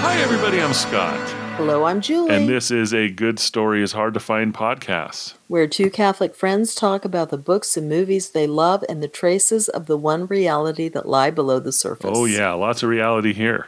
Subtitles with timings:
[0.00, 0.62] Hi, everybody.
[0.62, 1.18] I'm Scott,
[1.58, 2.34] Hello, I'm Julie.
[2.34, 5.34] and this is a Good Story is Hard to Find podcast.
[5.48, 9.68] where two Catholic friends talk about the books and movies they love and the traces
[9.68, 12.10] of the one reality that lie below the surface.
[12.14, 13.66] Oh yeah, lots of reality here.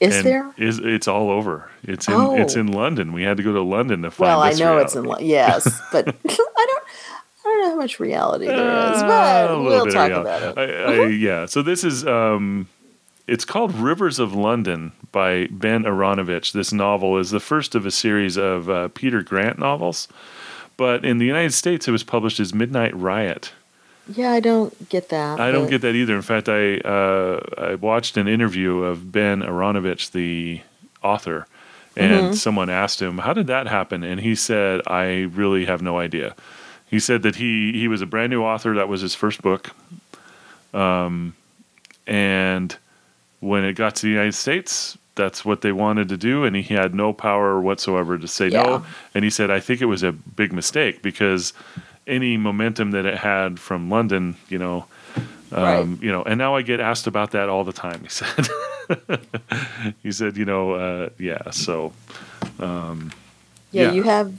[0.00, 0.52] Is and there?
[0.58, 1.70] Is it's all over.
[1.84, 2.36] It's in Oh.
[2.36, 3.12] it's in London.
[3.12, 5.24] We had to go to London to find Well, I know it's in reality.
[5.24, 6.84] li- yes, but I don't.
[7.44, 9.06] I don't know how much reality there is, Uh,
[9.46, 10.58] but little we'll talk about it.
[10.58, 11.46] I, I, yeah.
[11.46, 12.66] So this is um,
[13.28, 16.52] it's called Rivers of London by Ben Aaronovitch.
[16.52, 20.08] This novel is the first of a series of uh, Peter Grant novels,
[20.76, 23.52] but in the United States it was published as Midnight Riot.
[24.08, 25.40] Yeah, I don't get that.
[25.40, 26.14] I don't get that either.
[26.14, 30.60] In fact, I uh, I watched an interview of Ben Aaronovitch, the
[31.02, 31.46] author,
[31.96, 32.34] and Mm-hmm.
[32.34, 36.34] someone asked him, "How did that happen?" And he said, "I really have no idea."
[36.88, 38.74] He said that he he was a brand new author.
[38.74, 39.70] That was his first book,
[40.72, 41.34] um,
[42.06, 42.76] and
[43.40, 46.74] when it got to the United States, that's what they wanted to do, and he
[46.74, 48.62] had no power whatsoever to say Yeah.
[48.62, 48.86] no.
[49.14, 51.52] And he said, "I think it was a big mistake because."
[52.06, 54.86] Any momentum that it had from London, you know,
[55.52, 56.02] um, Right.
[56.02, 58.02] you know, and now I get asked about that all the time.
[58.02, 58.48] He said,
[60.02, 61.50] he said, you know, uh, yeah.
[61.50, 61.92] So
[62.60, 62.94] Yeah,
[63.72, 63.92] yeah.
[63.92, 64.34] you have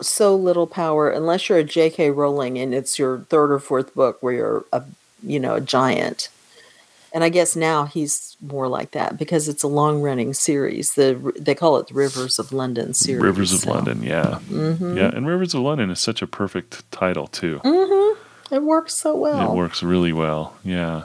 [0.00, 2.10] so little power unless you're a J.K.
[2.10, 4.82] Rowling and it's your third or fourth book where you're a
[5.22, 6.28] you know a giant.
[7.16, 10.96] And I guess now he's more like that because it's a long running series.
[10.96, 13.22] The they call it the Rivers of London series.
[13.22, 14.98] Rivers of so- London, yeah, Mm-hmm.
[14.98, 17.62] yeah, and Rivers of London is such a perfect title too.
[18.52, 19.50] It works so well.
[19.52, 20.56] It works really well.
[20.62, 21.04] Yeah,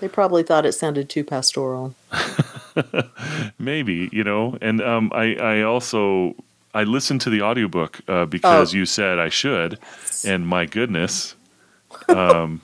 [0.00, 1.94] They probably thought it sounded too pastoral.
[3.58, 6.34] maybe you know, and um, I I also
[6.74, 8.76] I listened to the audiobook uh, because Oh.
[8.78, 9.78] you said I should,
[10.24, 11.34] and my goodness,
[12.08, 12.60] um,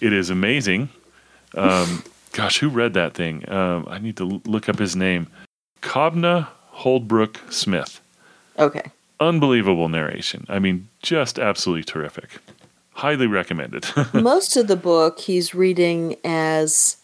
[0.00, 0.88] it is amazing.
[1.58, 3.48] Um, gosh, who read that thing?
[3.50, 5.26] Um, I need to look up his name.
[5.82, 8.00] Kobna Holdbrook Smith.
[8.58, 8.90] Okay.
[9.20, 10.46] Unbelievable narration.
[10.48, 12.38] I mean, just absolutely terrific.
[12.92, 13.86] Highly recommended.
[14.14, 16.96] Most of the book he's reading as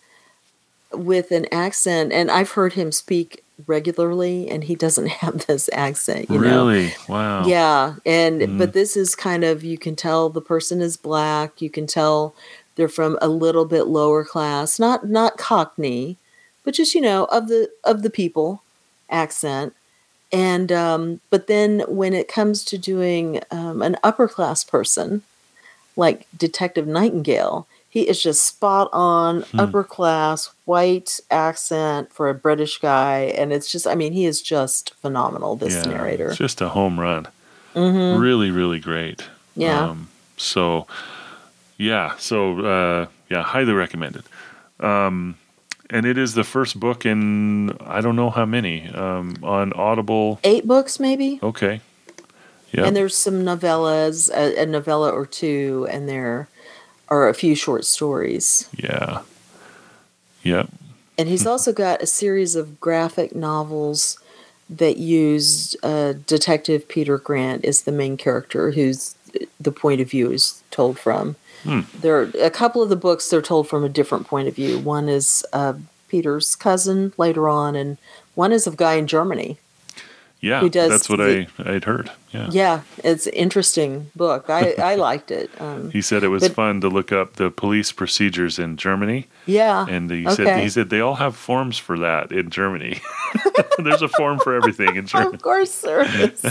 [0.92, 6.28] with an accent, and I've heard him speak regularly, and he doesn't have this accent.
[6.30, 6.94] You know, really?
[7.08, 7.46] Wow.
[7.46, 8.58] Yeah, and Mm.
[8.58, 11.60] but this is kind of you can tell the person is black.
[11.62, 12.34] You can tell
[12.76, 16.16] they're from a little bit lower class, not not Cockney,
[16.64, 18.62] but just you know of the of the people
[19.10, 19.74] accent.
[20.32, 25.22] And um, but then when it comes to doing um, an upper class person,
[25.96, 29.60] like Detective Nightingale, he is just spot on Hmm.
[29.60, 34.42] upper class white accent for a British guy, and it's just I mean he is
[34.42, 35.54] just phenomenal.
[35.54, 36.28] This Yeah, narrator.
[36.30, 37.28] It's just a home run.
[37.76, 38.20] Mhm.
[38.20, 39.22] Really, really great.
[39.56, 39.90] Yeah.
[39.90, 40.86] Um, so,
[41.76, 42.16] yeah.
[42.18, 44.24] So, uh, yeah, highly recommended.
[44.80, 45.36] Um,
[45.90, 50.40] and it is the first book in I don't know how many um, on Audible.
[50.44, 51.38] Eight books, maybe.
[51.42, 51.80] Okay.
[52.72, 52.86] Yeah.
[52.86, 56.48] And there's some novellas, a, a novella or two, and there
[57.08, 58.68] are a few short stories.
[58.76, 59.22] yeah.
[60.42, 60.68] Yep.
[61.16, 64.18] And he's also got a series of graphic novels
[64.68, 69.14] that use uh, Detective Peter Grant as the main character, who's
[69.60, 71.36] the point of view is told from.
[71.64, 71.80] Hmm.
[72.00, 74.78] There are a couple of the books they're told from a different point of view.
[74.78, 75.74] One is uh,
[76.08, 77.98] Peter's cousin later on, and
[78.34, 79.58] one is of a guy in Germany.
[80.40, 80.60] Yeah.
[80.60, 82.10] Who does That's what the- I I'd heard.
[82.30, 82.48] Yeah.
[82.50, 84.50] Yeah, it's an interesting book.
[84.50, 85.50] I, I liked it.
[85.58, 89.26] Um, He said it was But- fun to look up the police procedures in Germany,
[89.46, 93.00] yeah, and he said he said they all have forms for that in Germany.
[93.78, 95.34] There's a form for everything in Germany.
[95.36, 96.42] of course there is.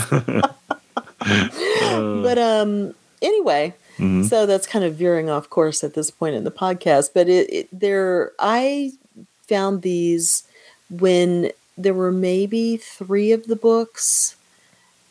[1.20, 4.28] but um, anyway, Mhm.
[4.28, 7.10] so that's kind of veering off course at this point in the podcast.
[7.14, 8.92] But it, it there, I
[9.48, 10.44] found these
[10.90, 14.36] when there were maybe three of the books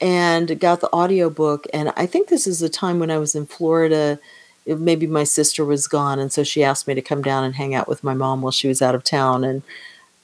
[0.01, 3.45] and got the audiobook and i think this is a time when i was in
[3.45, 4.17] florida
[4.65, 7.55] it- maybe my sister was gone and so she asked me to come down and
[7.55, 9.61] hang out with my mom while she was out of town and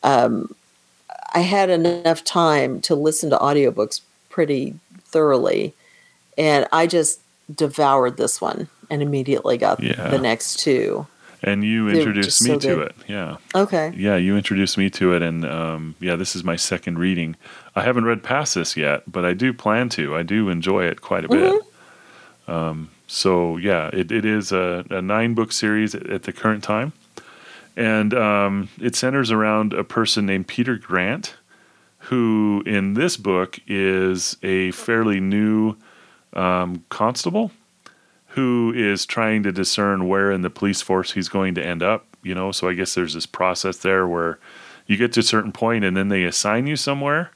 [0.03, 0.53] um,
[1.33, 4.73] i had enough time to listen to audiobooks pretty
[5.05, 5.73] thoroughly
[6.38, 7.19] and i just
[7.54, 10.10] devoured this one and immediately got Yeah.
[10.10, 11.07] the next two
[11.42, 12.96] And you They introduced me so to it.
[13.07, 13.38] Yeah.
[13.56, 17.36] okay Yeah, you introduced me to it, and um, yeah, this is my second reading.
[17.75, 20.16] I haven't read past this yet, but I do plan to.
[20.18, 21.62] I do enjoy it quite a bit.
[22.48, 26.63] Um, so yeah, it, it is a, a nine book series at, at the current
[26.63, 26.92] time,
[27.78, 31.36] and um, it centers around a person named Peter Grant,
[32.10, 35.75] who in this book is a fairly new
[36.33, 37.51] um, constable
[38.29, 42.05] who is trying to discern where in the police force he's going to end up.
[42.21, 44.39] You know, so I guess there's this process there where
[44.85, 47.31] you get to a certain point and then they assign you somewhere.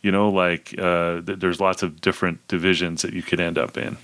[0.00, 3.76] You know, like uh, th- there's lots of different divisions that you could end up
[3.76, 3.98] in.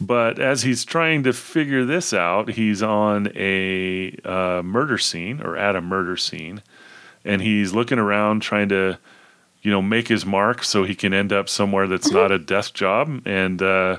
[0.00, 5.56] But as he's trying to figure this out, he's on a uh, murder scene or
[5.56, 6.62] at a murder scene,
[7.24, 8.98] and he's looking around trying to,
[9.68, 12.72] you know, make his mark so he can end up somewhere that's not a desk
[12.72, 13.20] job.
[13.26, 13.98] And uh,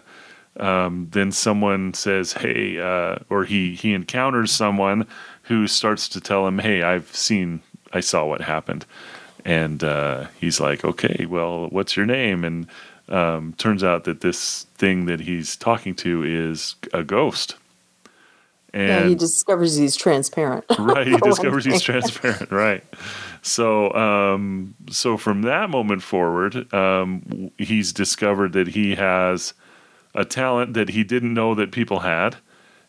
[0.60, 5.06] um, then someone says, "Hey," uh, or he he encounters someone
[5.44, 7.62] who starts to tell him, "Hey, I've seen,
[7.94, 8.88] I saw what happened,"
[9.45, 12.65] and uh, he's like, "Okay, well, what's your name?" and
[13.07, 17.57] um, turns out that this thing that he's talking to is a ghost.
[18.74, 20.66] And yeah, he discovers he's transparent.
[20.80, 22.51] right, he discovers he's transparent.
[22.51, 22.83] Right.
[23.42, 29.54] So, um, so from that moment forward, um, he's discovered that he has
[30.13, 32.36] a talent that he didn't know that people had,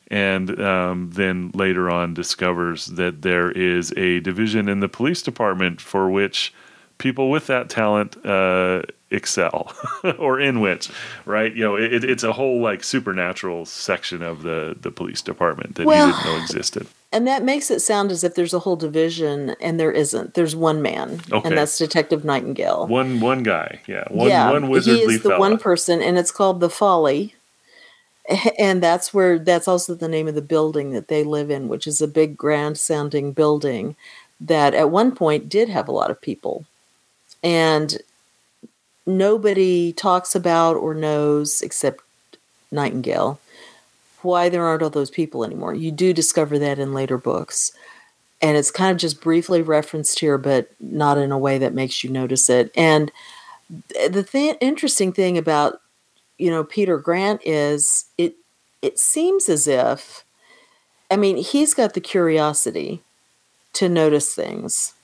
[0.09, 5.81] and um, then later on discovers that there is a division in the police department
[5.81, 6.53] for which
[7.01, 9.75] people with that talent uh, excel
[10.19, 10.89] or in which
[11.25, 11.53] right?
[11.53, 15.87] You know it, it's a whole like supernatural section of the the police department that
[15.87, 16.87] well, he didn't know existed.
[17.11, 20.35] and that makes it sound as if there's a whole division and there isn't.
[20.35, 21.49] There's one man okay.
[21.49, 22.87] and that's detective nightingale.
[22.87, 24.05] One one guy yeah.
[24.11, 25.41] One yeah, one wizardly he is the fella.
[25.41, 27.35] one person and it's called the folly.
[28.61, 31.85] And that's where that's also the name of the building that they live in which
[31.85, 33.97] is a big grand sounding building
[34.41, 36.65] that at one point did have a lot of people
[37.43, 37.99] and
[39.07, 42.03] nobody talks about or knows except
[42.71, 43.41] Nightingale
[44.23, 45.75] why there aren't all those people anymore.
[45.75, 47.73] You do discover that in later books.
[48.43, 52.03] And it's kind of just briefly referenced here, but not in a way that makes
[52.03, 52.71] you notice it.
[52.77, 53.13] And
[53.69, 55.81] the th- interesting thing about,
[56.39, 58.35] you know, Peter Grant is it
[58.83, 60.25] it seems as if
[61.11, 63.03] I mean, he's got the curiosity
[63.75, 64.95] to notice things.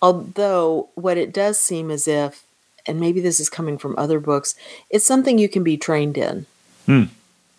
[0.00, 2.44] Although what it does seem as if
[2.86, 4.54] and maybe this is coming from other books,
[4.90, 6.46] it's something you can be trained in.
[6.86, 7.04] Hmm.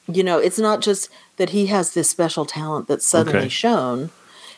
[0.07, 3.49] You know, it's not just that he has this special talent that's suddenly okay.
[3.49, 4.09] shown.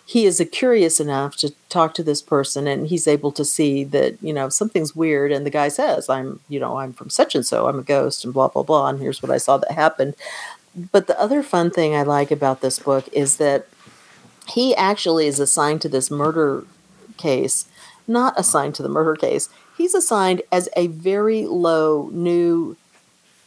[0.06, 3.84] He is a curious enough to talk to this person and he's able to see
[3.86, 7.36] that, you know, something's weird and the guy says, I'm, you know, I'm from such
[7.36, 9.72] and so, I'm a ghost and blah blah blah and here's what I saw that
[9.72, 10.16] happened.
[10.92, 13.68] But the other fun thing I like about this book is that
[14.48, 16.66] he actually is assigned to this murder
[17.22, 17.66] case,
[18.08, 19.50] not assigned to the murder case.
[19.78, 22.76] He's assigned as a very low new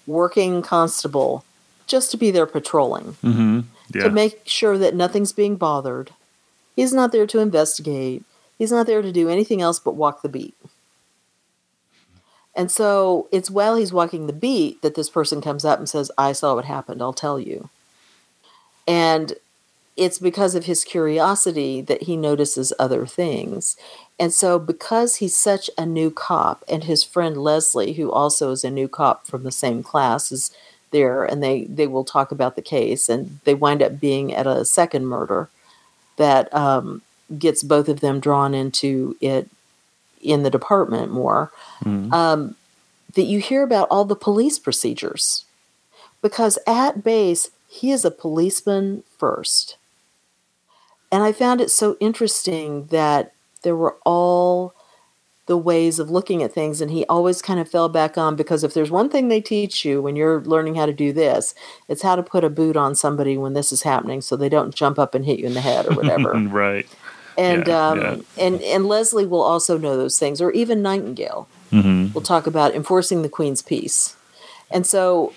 [0.06, 1.44] working constable
[1.86, 3.16] just to be there patrolling.
[3.22, 3.60] Mm-hmm.
[3.94, 4.04] yeah.
[4.04, 6.10] to make sure that nothing's being bothered.
[6.76, 8.24] He's not there to investigate.
[8.58, 10.54] He's not there to do anything else but walk the beat.
[12.56, 16.10] And so it's while he's walking the beat that this person comes up and says
[16.16, 17.68] i saw what happened i'll tell you.
[18.86, 19.34] And
[19.96, 23.76] it's because of his curiosity that he notices other things
[24.18, 28.62] and so, because he's such a new cop, and his friend Leslie, who also is
[28.62, 30.52] a new cop from the same class, is
[30.92, 34.46] there, and they they will talk about the case, and they wind up being at
[34.46, 35.48] a second murder
[36.16, 37.02] that um,
[37.36, 39.48] gets both of them drawn into it
[40.20, 41.50] in the department more.
[41.80, 42.12] Mm-hmm.
[42.12, 42.56] Um,
[43.14, 45.44] that you hear about all the police procedures,
[46.22, 49.76] because at base he is a policeman first.
[51.14, 54.74] And I found it so interesting that there were all
[55.46, 58.64] the ways of looking at things and he always kind of fell back on because
[58.64, 61.54] if there's one thing they teach you when you're learning how to do this
[61.86, 64.74] it's how to put a boot on somebody when this is happening so they don't
[64.74, 66.88] jump up and hit you in the head or whatever right
[67.38, 68.16] and yeah, um, yeah.
[68.36, 72.12] and and leslie will also know those things or even nightingale mm-hmm.
[72.12, 74.16] will talk about enforcing the queen's peace
[74.68, 75.32] and so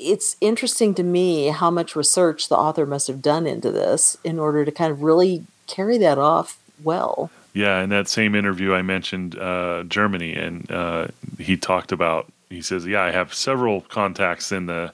[0.00, 4.38] it's interesting to me how much research the author must have done into this in
[4.38, 8.82] order to kind of really carry that off well yeah, in that same interview, I
[8.82, 12.30] mentioned uh, Germany, and uh, he talked about.
[12.50, 14.92] He says, "Yeah, I have several contacts in the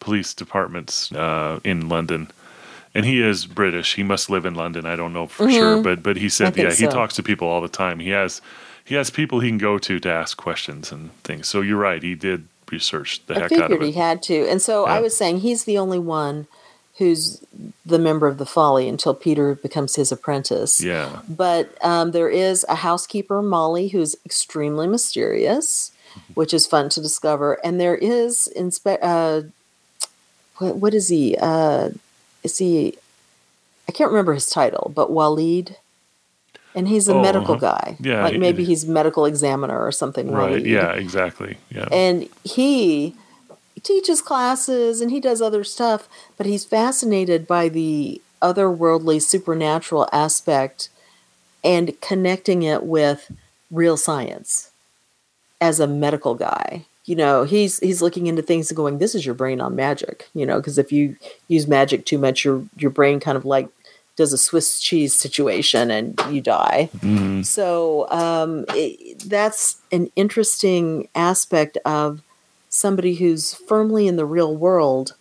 [0.00, 2.30] police departments uh, in London."
[2.94, 3.94] And he is British.
[3.94, 4.86] He must live in London.
[4.86, 5.54] I don't know for mm-hmm.
[5.54, 6.86] sure, but but he said, yeah, so.
[6.86, 7.98] he talks to people all the time.
[7.98, 8.40] He has
[8.84, 11.46] he has people he can go to to ask questions and things.
[11.46, 12.02] So you're right.
[12.02, 13.86] He did research the I heck out of it.
[13.86, 14.94] he had to, and so yeah.
[14.94, 16.46] I was saying he's the only one
[16.98, 17.40] who's
[17.86, 20.80] the member of the Folly until Peter becomes his apprentice.
[20.82, 21.22] Yeah.
[21.28, 26.32] But um, there is a housekeeper, Molly, who's extremely mysterious, mm-hmm.
[26.34, 27.64] which is fun to discover.
[27.64, 29.42] And there is inspe- uh,
[30.56, 31.36] what, what is he?
[31.40, 31.90] Uh,
[32.42, 32.98] is he?
[33.88, 35.76] I can't remember his title, but Walid.
[36.74, 37.78] And he's a oh, medical uh-huh.
[37.78, 37.96] guy.
[38.00, 38.24] Yeah.
[38.24, 40.30] Like maybe he's medical examiner or something.
[40.30, 40.64] Right.
[40.64, 41.56] Yeah, exactly.
[41.70, 41.88] Yeah.
[41.90, 43.14] And he
[43.74, 50.08] he teaches classes and he does other stuff, but he's fascinated by the otherworldly supernatural
[50.12, 50.90] aspect
[51.64, 53.32] and connecting it with
[53.70, 54.70] real science
[55.60, 59.24] as a medical guy you know he's he's looking into things and going this is
[59.24, 61.16] your brain on magic you know because if you
[61.48, 63.68] use magic too much your your brain kind of like
[64.18, 67.46] does a swiss cheese situation and you die Mhm.
[67.46, 72.20] so um, it, that's an interesting aspect of
[72.68, 75.14] somebody who's firmly in the real world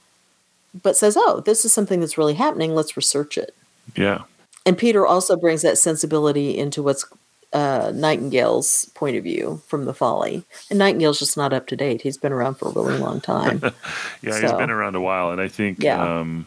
[0.84, 3.56] but says oh this is something that's really happening let's research it
[3.96, 4.24] Yeah.
[4.66, 7.06] and Peter also brings that sensibility into what's
[7.54, 10.44] uh, Nightingale's point of view from the Folly.
[10.70, 12.02] And Nightingale's just not up to date.
[12.02, 13.62] He's been around for a really long time.
[14.22, 16.20] Yeah, he's been around a while, and I think Yeah.
[16.20, 16.46] um,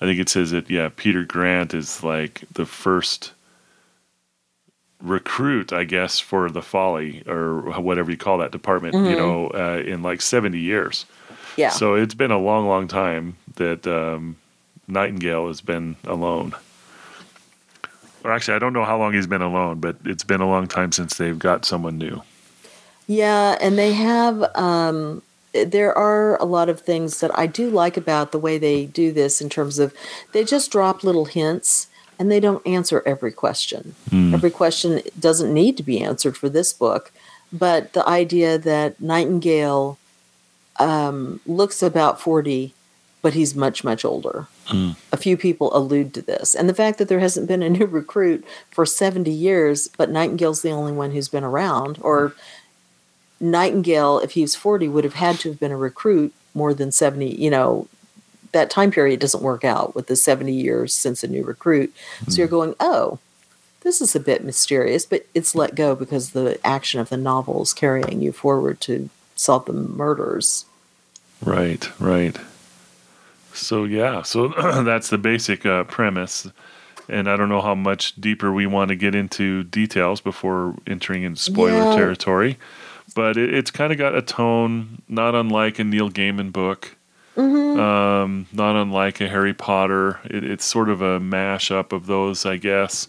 [0.00, 3.32] I think it says that yeah, Peter Grant is like the first
[5.00, 8.94] recruit, I guess, for the Folly or whatever you call that department.
[8.94, 11.06] You know, uh, in like seventy years.
[11.28, 11.60] Mm-hmm.
[11.60, 11.68] yeah.
[11.70, 14.36] So it's been a long, long time that um,
[14.88, 16.54] Nightingale has been alone.
[18.24, 20.66] Or actually, I don't know how long he's been alone, but it's been a long
[20.66, 22.22] time since they've got someone new.
[23.06, 25.22] Yeah, and they have um
[25.54, 29.12] there are a lot of things that I do like about the way they do
[29.12, 29.94] this in terms of
[30.32, 31.86] they just drop little hints
[32.18, 33.94] and they don't answer every question.
[34.34, 37.12] Every question doesn't need to be answered for this book,
[37.52, 39.98] but the idea that Nightingale
[40.78, 42.74] um, looks about 40,
[43.22, 44.48] but he's much, much older.
[45.12, 46.54] A few people allude to this.
[46.54, 50.62] And the fact that there hasn't been a new recruit for 70 years, but Nightingale's
[50.62, 52.34] the only one who's been around, or
[53.40, 56.92] Nightingale, if he was 40, would have had to have been a recruit more than
[56.92, 57.26] 70.
[57.34, 57.88] You know,
[58.52, 61.92] that time period doesn't work out with the 70 years since a new recruit.
[62.28, 63.18] So you're going, oh,
[63.80, 67.62] this is a bit mysterious, but it's let go because the action of the novel
[67.62, 70.64] is carrying you forward to solve the murders.
[71.42, 72.36] Right, right.
[73.52, 74.48] So yeah, so
[74.84, 76.48] that's the basic uh, premise,
[77.08, 81.22] and I don't know how much deeper we want to get into details before entering
[81.24, 81.94] into spoiler Yeah.
[81.94, 82.56] territory,
[83.14, 86.96] but it, it's kind of got a tone not unlike a Neil Gaiman book,
[87.36, 90.20] um, not unlike a Harry Potter.
[90.24, 93.08] It, it's sort of a mash-up of those, I guess.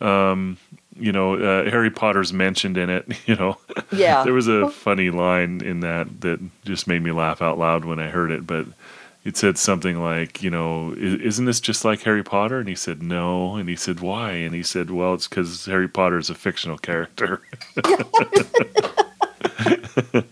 [0.00, 0.58] Um,
[0.96, 3.06] you know, uh, Harry Potter's mentioned in it.
[3.26, 3.58] You know,
[3.90, 4.22] Yeah.
[4.24, 7.98] there was a funny line in that that just made me laugh out loud when
[7.98, 8.66] I heard it, but
[9.24, 12.58] it said something like, you know, isn't this just like Harry Potter?
[12.60, 13.56] And he said, no.
[13.56, 14.32] And he said, why?
[14.32, 17.40] And he said, well, it's because Harry Potter is a fictional character.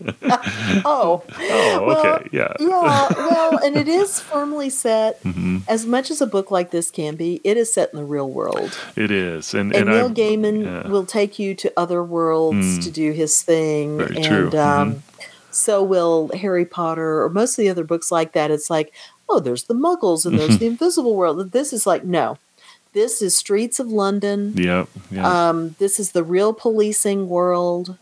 [0.85, 2.29] Oh, oh, Well, okay.
[2.31, 2.53] Yeah.
[2.59, 2.67] yeah.
[2.69, 5.19] Well, and it is firmly set.
[5.21, 8.05] hmm As much as a book like this can be, it is set in the
[8.05, 8.77] real world.
[8.95, 9.53] It is.
[9.53, 10.87] And, And, and, Neil I, Gaiman yeah.
[10.89, 12.83] will take you to other worlds Mm.
[12.83, 13.97] to do his thing.
[13.97, 14.49] Very and true.
[14.49, 14.81] Mm-hmm.
[14.95, 15.03] Um,
[15.51, 18.51] so will Harry Potter or most of the other books like that.
[18.51, 18.91] It's like,
[19.29, 21.51] oh, there's the muggles and there's the invisible world.
[21.51, 22.37] This is like, no.
[22.93, 24.53] This is streets of London.
[24.55, 24.85] yeah.
[25.11, 25.49] Yeah.
[25.49, 27.97] Um, this is the real policing world.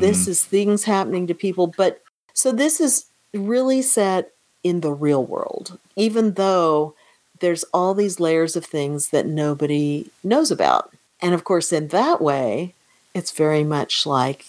[0.00, 0.28] This Mhm.
[0.28, 1.66] is things happening to people.
[1.66, 2.00] But
[2.34, 4.32] so this is really set
[4.62, 6.94] in the real world, even though
[7.40, 10.90] there's all these layers of things that nobody knows about.
[11.20, 12.74] And of course, in that way,
[13.14, 14.44] it's very much like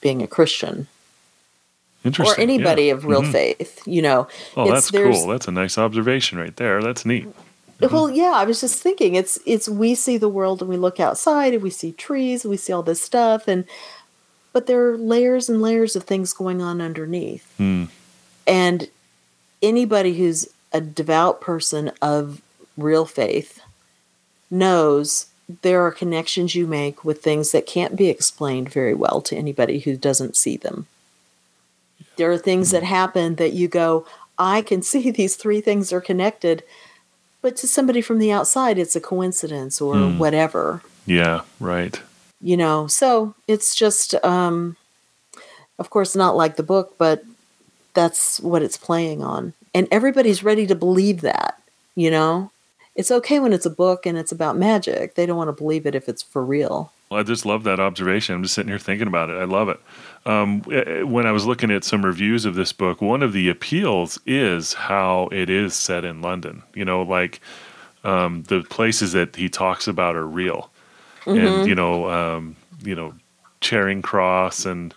[0.00, 0.86] being a Christian
[2.04, 2.36] Interesting.
[2.38, 2.92] or anybody yeah.
[2.92, 3.32] of real Mhm.
[3.32, 3.80] faith.
[3.86, 5.26] You know, Oh, it's- that's cool.
[5.26, 6.80] That's a nice observation right there.
[6.80, 7.26] That's neat.
[7.80, 10.98] Well, yeah, I was just thinking it's it's we see the world and we look
[10.98, 13.64] outside and we see trees and we see all this stuff and
[14.56, 17.52] but there are layers and layers of things going on underneath.
[17.58, 17.84] Hmm.
[18.46, 18.88] And
[19.60, 22.40] anybody who's a devout person of
[22.74, 23.60] real faith
[24.50, 25.26] knows
[25.60, 29.80] there are connections you make with things that can't be explained very well to anybody
[29.80, 30.86] who doesn't see them.
[32.16, 34.06] There are things that happen that you go,
[34.38, 36.62] I can see these three things are connected,
[37.42, 40.18] but to somebody from the outside, it's a coincidence or Hmm.
[40.18, 41.42] whatever Yeah.
[41.60, 42.00] Right.
[42.40, 44.76] You know so it's just um
[45.78, 47.24] of course not like the book but
[47.94, 51.60] that's what it's playing on and everybody's ready to believe that
[51.94, 52.50] you know
[52.94, 55.86] it's okay when it's a book and it's about magic they don't want to believe
[55.86, 58.34] it if it's for real Well, I just love that observation.
[58.34, 59.34] I'm just sitting here thinking about it.
[59.34, 59.80] I love it.
[60.26, 63.48] Um, eh, when I was looking at some reviews of this book, one of the
[63.48, 66.62] appeals is how it is set in London.
[66.74, 67.40] You know, like
[68.02, 70.70] um, the places that he talks about are real,
[71.26, 71.46] Mm-hmm.
[71.46, 73.12] and you know, um, you know,
[73.60, 74.94] Charing Cross and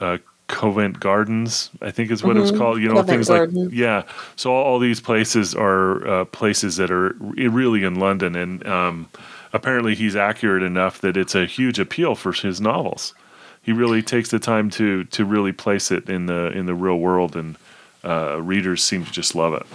[0.00, 2.80] uh, Covent Gardens, I think is what it was called.
[2.80, 3.64] You know, Covent things Garden.
[3.66, 4.02] like yeah.
[4.36, 9.08] So all, all these places are uh, places that are really in London, and um,
[9.52, 13.14] apparently he's accurate enough that it's a huge appeal for his novels.
[13.62, 16.98] He really takes the time to to really place it in the in the real
[16.98, 17.56] world, and
[18.04, 19.66] uh, readers seem to just love it.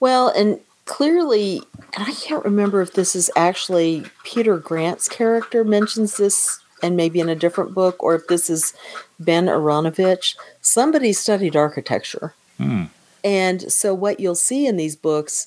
[0.00, 1.62] Well, and clearly,
[1.96, 7.20] and I can't remember if this is actually Peter Grant's character mentions this, and maybe
[7.20, 8.74] in a different book, or if this is
[9.20, 10.36] Ben Aaronovitch.
[10.60, 12.34] Somebody studied architecture.
[12.58, 12.84] Hmm.
[13.24, 15.46] And so, what you'll see in these books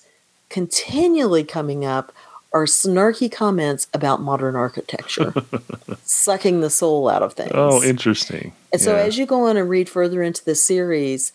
[0.49, 2.13] continually coming up
[2.53, 5.33] are snarky comments about modern architecture,
[6.03, 7.51] sucking the soul out of things.
[7.53, 8.53] Oh, interesting.
[8.71, 9.03] And so, Yeah.
[9.03, 11.33] as you go on and read further into the series,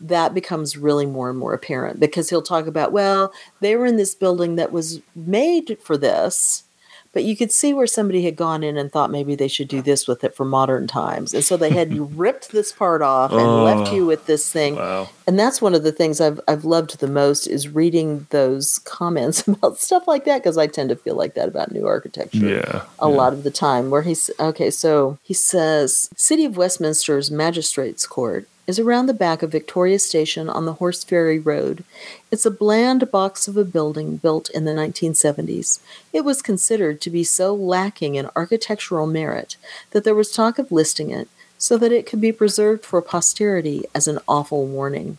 [0.00, 3.96] that becomes really more and more apparent because he'll talk about, well, they were in
[3.96, 6.64] this building that was made for this,
[7.12, 9.82] but you could see where somebody had gone in and thought maybe they should do
[9.82, 11.34] this with it for modern times.
[11.34, 14.76] And so they had ripped this part off and left Oh, you with this thing.
[14.76, 15.08] wow.
[15.26, 19.46] And that's one of the things I've I've loved the most is reading those comments
[19.48, 22.82] about stuff like that because I tend to feel like that about new architecture Yeah.
[23.00, 23.16] a yeah.
[23.16, 28.46] lot of the time where he's okay so he says city of westminster's magistrates court
[28.70, 31.82] is around the back of victoria station on the horse ferry road.
[32.30, 35.80] It's a bland box of a building built in the 1970s
[36.12, 39.56] it was considered to be so lacking in architectural merit
[39.90, 43.84] that there was talk of listing it so that it could be preserved for posterity
[43.92, 45.18] as an awful warning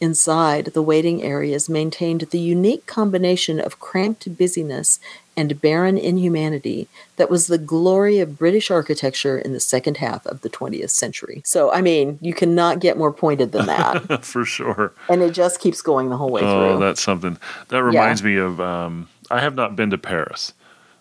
[0.00, 5.00] Inside, the waiting areas maintained the unique combination of cramped busyness
[5.36, 6.86] and barren inhumanity
[7.16, 11.42] that was the glory of British architecture in the second half of the 20th century.
[11.44, 14.24] So, I mean, you cannot get more pointed than that.
[14.24, 14.92] For sure.
[15.08, 16.48] and it just keeps going the whole way through.
[16.50, 16.86] Oh, through.
[16.86, 17.36] that's something.
[17.68, 18.60] That reminds me of.
[18.60, 20.52] Um, I have not been to Paris,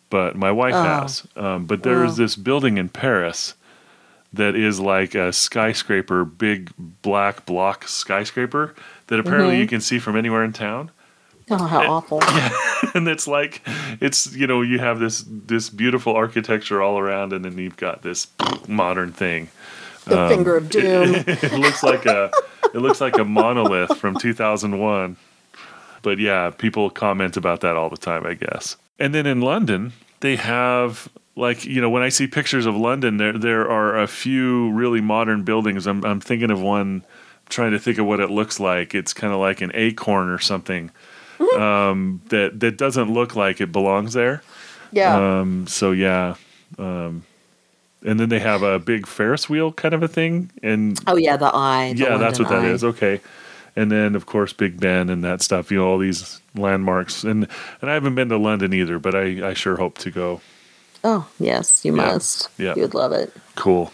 [0.09, 0.81] but my wife Oh.
[0.83, 1.25] has.
[1.35, 3.53] Um, but there is this building in Paris
[4.37, 8.73] that is like a skyscraper, big black block skyscraper
[9.07, 9.61] that apparently Mm-hmm.
[9.61, 10.91] you can see from anywhere in town.
[11.51, 12.19] oh, how awful.
[12.93, 13.61] and it's like
[14.01, 18.01] it's you know you have this this beautiful architecture all around and then you've got
[18.01, 18.27] this
[18.67, 19.49] modern thing
[20.05, 21.15] The finger of doom.
[21.15, 22.31] it looks like a
[22.73, 25.15] it looks like a monolith from 2001
[26.01, 29.93] but yeah people comment about that all the time i guess and then in london
[30.19, 34.07] they have like you know when i see pictures of london there there are a
[34.07, 37.03] few really modern buildings i'm i'm thinking of one
[37.47, 40.39] trying to think of what it looks like it's kind of like an acorn or
[40.39, 40.91] something
[41.57, 44.41] um, that that doesn't look like it belongs there
[44.91, 45.39] Yeah.
[45.41, 46.35] um, so yeah,
[46.79, 47.23] um,
[48.03, 51.37] and then they have a big Ferris wheel kind of a thing, and oh, yeah,
[51.37, 51.93] the eye.
[51.93, 52.73] the yeah, that's what London that Eye.
[52.73, 52.83] is.
[52.83, 53.21] Okay,
[53.75, 55.69] and then of course Big Ben and that stuff.
[55.71, 57.47] You know all these landmarks, and
[57.81, 60.41] and I haven't been to London either, but I I sure hope to go.
[61.09, 62.05] Oh, yes, you Yeah.
[62.13, 62.49] must.
[62.57, 62.75] Yeah.
[62.75, 63.31] You would love it.
[63.55, 63.91] Cool.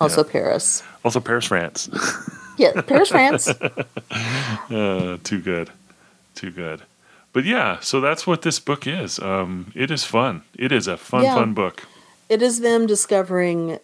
[0.00, 0.32] Also, Yeah.
[0.32, 0.82] Paris.
[1.04, 1.88] Also Paris, France.
[2.58, 3.48] Yeah, Paris, France.
[4.70, 5.68] uh, too good,
[6.34, 6.80] too good.
[7.34, 9.18] But yeah, so that's what this book is.
[9.18, 10.40] Um, it is fun.
[10.58, 11.34] It is a fun, Yeah.
[11.34, 11.82] fun book.
[12.30, 13.78] It is them discovering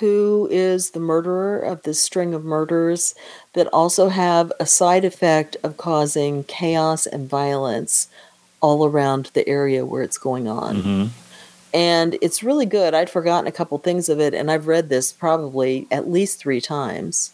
[0.00, 3.14] who is the murderer of this string of murders
[3.52, 8.08] that also have a side effect of causing chaos and violence
[8.62, 10.82] all around the area where it's going on.
[10.82, 11.08] Mhm.
[11.74, 12.94] And it's really good.
[12.94, 16.60] I'd forgotten a couple things of it, and I've read this probably at least three
[16.60, 17.32] times.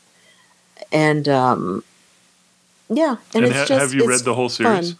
[0.90, 1.84] And um,
[2.88, 4.94] yeah, and, And, it's ha- just have you read the whole series?
[4.94, 4.98] fun.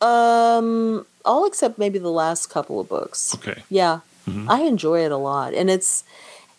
[0.00, 3.34] Um, all except maybe the last couple of books.
[3.36, 3.62] Okay.
[3.70, 4.46] Yeah, Mhm.
[4.48, 6.02] I enjoy it a lot, and it's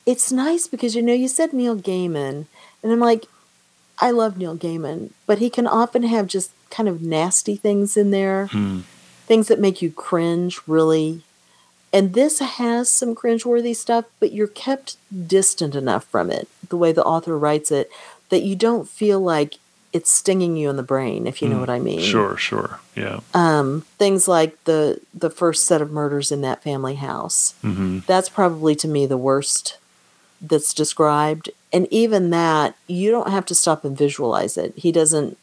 [0.06, 2.45] it's nice because you know you said Neil Gaiman,
[2.84, 3.25] and I'm like,
[3.99, 8.12] I love Neil Gaiman, but he can often have just kind of nasty things in
[8.12, 8.82] there, Hmm.
[9.25, 11.21] things that make you cringe, really.
[11.95, 16.91] And this has some cringeworthy stuff, but you're kept distant enough from it, the way
[16.91, 17.89] the author writes it,
[18.29, 19.55] that you don't feel like
[19.93, 22.81] it's stinging you in the brain, if you know Mm, what I mean Sure, sure.
[22.97, 23.21] Yeah.
[23.34, 27.53] um, things like the the first set of murders in that family house.
[27.62, 29.77] hmm That's probably to me the worst
[30.41, 31.49] that's described.
[31.71, 34.73] And even that, you don't have to stop and visualize it.
[34.75, 35.38] He doesn't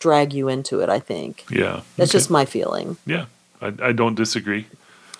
[0.00, 0.88] drag you into it.
[0.88, 1.82] I think Yeah.
[1.96, 2.18] that's Okay.
[2.18, 2.96] just my feeling.
[3.06, 3.26] Yeah.
[3.60, 4.66] I, I don't disagree.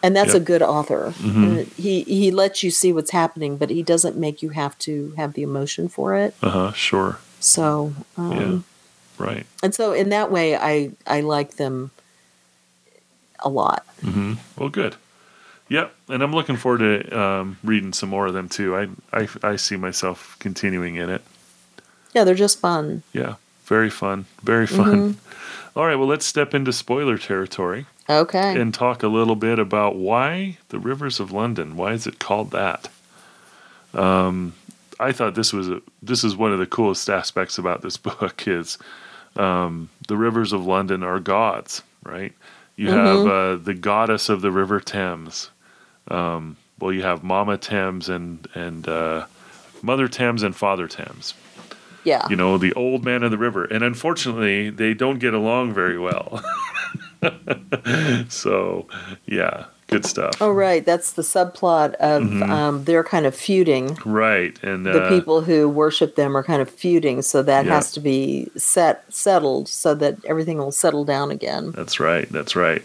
[0.05, 0.43] And that's Yep.
[0.43, 1.15] a good author.
[1.19, 1.73] Mhm.
[1.77, 5.35] He he lets you see what's happening, but he doesn't make you have to have
[5.35, 6.35] the emotion for it.
[6.43, 6.73] Uh huh.
[6.73, 7.19] Sure.
[7.41, 8.59] So um, Yeah.
[9.25, 9.47] Right.
[9.63, 11.91] and so in that way, I I like them
[13.41, 13.85] a lot.
[14.01, 14.97] hmm Well, good.
[15.69, 15.95] Yep.
[16.09, 18.77] And I'm looking forward to um, reading some more of them too.
[18.77, 21.23] I, I I see myself continuing in it.
[22.15, 23.03] Yeah, they're just fun.
[23.13, 23.35] Yeah.
[23.67, 24.27] Very fun.
[24.43, 25.17] Very fun.
[25.75, 25.95] All right.
[25.97, 27.87] Well, let's step into spoiler territory
[28.21, 28.61] Okay.
[28.61, 31.77] and talk a little bit about why the Rivers of London.
[31.77, 32.89] Why is it called that?
[33.95, 34.55] Um,
[35.01, 38.47] I thought this was a, this is one of the coolest aspects about this book
[38.47, 38.79] is
[39.37, 42.33] um, the rivers of London are gods, right?
[42.77, 45.51] You have uh, the goddess of the River Thames.
[46.09, 49.27] Um, well, you have Mama Thames and and uh,
[49.83, 51.35] Mother Thames and Father Thames.
[52.05, 52.27] Yeah.
[52.29, 53.65] You know, the old man of the river.
[53.65, 56.43] And unfortunately, they don't get along very well.
[58.29, 58.87] so,
[59.27, 60.35] yeah, good stuff.
[60.41, 60.85] Oh, right.
[60.85, 62.43] That's the subplot of Mm-hmm.
[62.51, 63.97] um, they're kind of feuding.
[64.05, 64.59] Right.
[64.63, 67.75] And The uh, people who worship them are kind of feuding, so that Yeah.
[67.75, 71.73] has to be set settled so that everything will settle down again.
[71.73, 72.29] That's right.
[72.31, 72.83] That's right.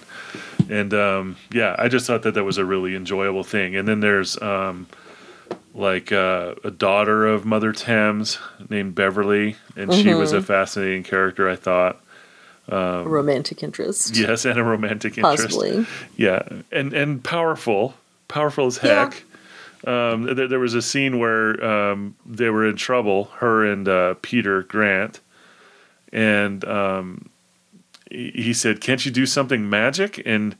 [0.70, 3.76] And um, yeah, I just thought that that was a really enjoyable thing.
[3.78, 4.88] And then there's um,
[5.74, 8.38] like uh, a daughter of Mother Thames
[8.70, 10.40] named Beverly, and she was Mm-hmm.
[10.40, 11.50] a fascinating character.
[11.50, 12.02] I thought.
[12.70, 14.16] A romantic interest.
[14.18, 15.44] Yes, and a romantic interest.
[15.44, 15.86] Possibly.
[16.18, 17.94] Yeah, and and powerful,
[18.28, 19.06] powerful as Yeah.
[19.06, 19.24] heck.
[19.86, 24.16] Um, there, there was a scene where um, they were in trouble, her and uh,
[24.22, 25.22] Peter Grant,
[26.12, 27.30] and um,
[28.10, 30.56] he he said, "Can't you do something magic?" and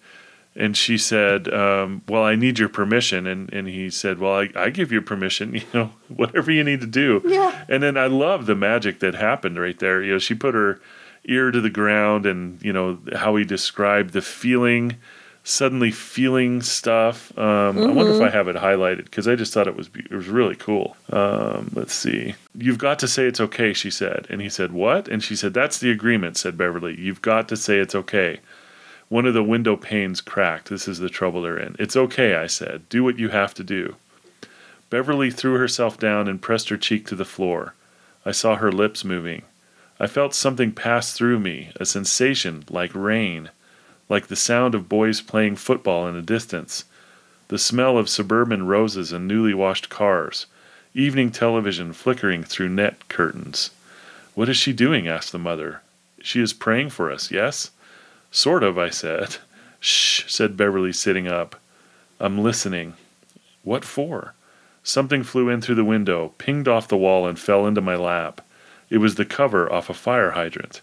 [0.56, 4.50] and she said, um, "Well, I need your permission." And and he said, "Well, I,
[4.56, 5.54] I give you permission.
[5.56, 7.66] You know, whatever you need to do." Yeah.
[7.68, 10.02] And then I love the magic that happened right there.
[10.04, 10.80] You know, she put her
[11.28, 14.96] ear to the ground, and you know how he described the feeling,
[15.44, 17.38] suddenly feeling stuff.
[17.38, 20.06] Um, I wonder if I have it highlighted because I just thought it was be-
[20.10, 20.98] it was really cool.
[21.12, 22.36] Um, let's see.
[22.56, 25.54] You've got to say it's okay, she said, and he said, "What?" And she said,
[25.54, 27.00] "That's the agreement," said Beverly.
[27.00, 28.40] "You've got to say it's okay."
[29.10, 30.70] One of the window panes cracked.
[30.70, 31.78] This is the trouble they're in.
[31.80, 32.90] It's okay, I said.
[32.90, 33.96] Do what you have to do.
[34.90, 37.74] Beverly threw herself down and pressed her cheek to the floor.
[38.26, 39.44] I saw her lips moving.
[40.00, 43.50] I felt something pass through me, a sensation like rain,
[44.10, 46.84] like the sound of boys playing football in the distance,
[47.48, 50.46] the smell of suburban roses and newly washed cars,
[50.94, 53.72] evening television flickering through net curtains.
[54.36, 55.08] What is she doing?
[55.08, 55.82] asked the mother.
[56.22, 57.72] She is praying for us, yes?
[58.32, 59.38] Sort of, I said.
[59.80, 61.60] Shh, said Beverly, sitting up.
[62.20, 62.94] I'm listening.
[63.64, 64.34] What for?
[64.84, 68.42] Something flew in through the window, pinged off the wall, and fell into my lap.
[68.90, 70.82] It was the cover off a fire hydrant.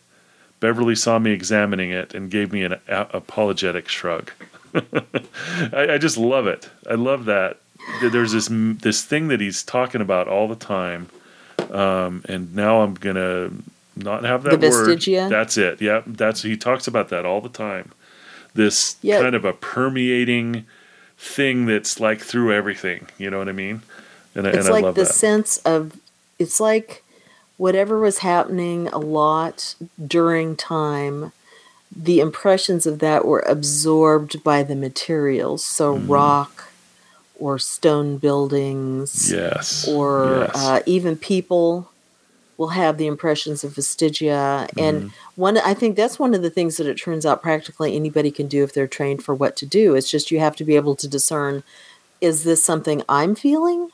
[0.60, 4.30] Beverly saw me examining it and gave me an a- apologetic shrug.
[4.74, 6.68] I, I just love it.
[6.88, 7.58] I love that.
[8.00, 11.08] There's this this thing that he's talking about all the time,
[11.70, 13.50] um, and now I'm gonna
[13.94, 14.88] not have that The word.
[14.98, 15.28] vestigia?
[15.28, 15.82] That's it.
[15.82, 17.92] Yeah, that's he talks about that all the time.
[18.54, 19.20] This Yeah.
[19.20, 20.64] kind of a permeating
[21.18, 23.06] thing that's like through everything.
[23.18, 23.82] You know what I mean?
[24.34, 25.12] And, I- It's and I like love the that.
[25.12, 25.92] sense of
[26.38, 27.03] it's like
[27.56, 29.74] whatever was happening a lot
[30.06, 31.32] during time
[31.96, 36.10] the impressions of that were absorbed by the materials so Mm-hmm.
[36.10, 36.70] rock
[37.38, 39.86] or stone buildings yes.
[39.88, 40.50] or yes.
[40.56, 41.90] uh, even people
[42.56, 45.08] will have the impressions of vestigia and Mm-hmm.
[45.40, 48.46] one i think that's one of the things that it turns out practically anybody can
[48.48, 50.94] do if they're trained for what to do it's just you have to be able
[50.96, 51.62] to discern
[52.20, 53.90] is this something i'm feeling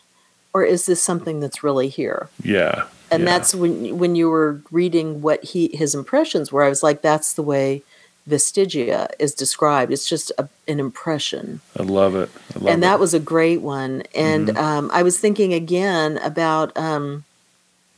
[0.52, 2.86] or is this something that's really here yeah.
[3.10, 3.26] and yeah.
[3.26, 7.34] that's when when you were reading what he his impressions were i was like that's
[7.34, 7.82] the way
[8.28, 12.30] vestigia is described it's just a, an impression I love it.
[12.54, 12.92] I love and that it.
[12.92, 13.00] Mm-hmm.
[13.00, 14.02] was a great one.
[14.14, 16.76] And um, I was thinking again about.
[16.76, 17.24] Um,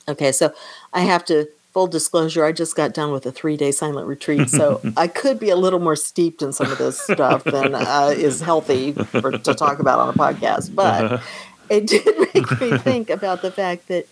[0.08, 0.54] okay, so
[0.92, 2.44] I have to full disclosure.
[2.44, 5.56] I just got done with a three day silent retreat, so I could be a
[5.56, 9.80] little more steeped in some of this stuff than uh, is healthy for, to talk
[9.80, 10.74] about on a podcast.
[10.74, 11.22] But
[11.68, 14.06] it did make me think about the fact that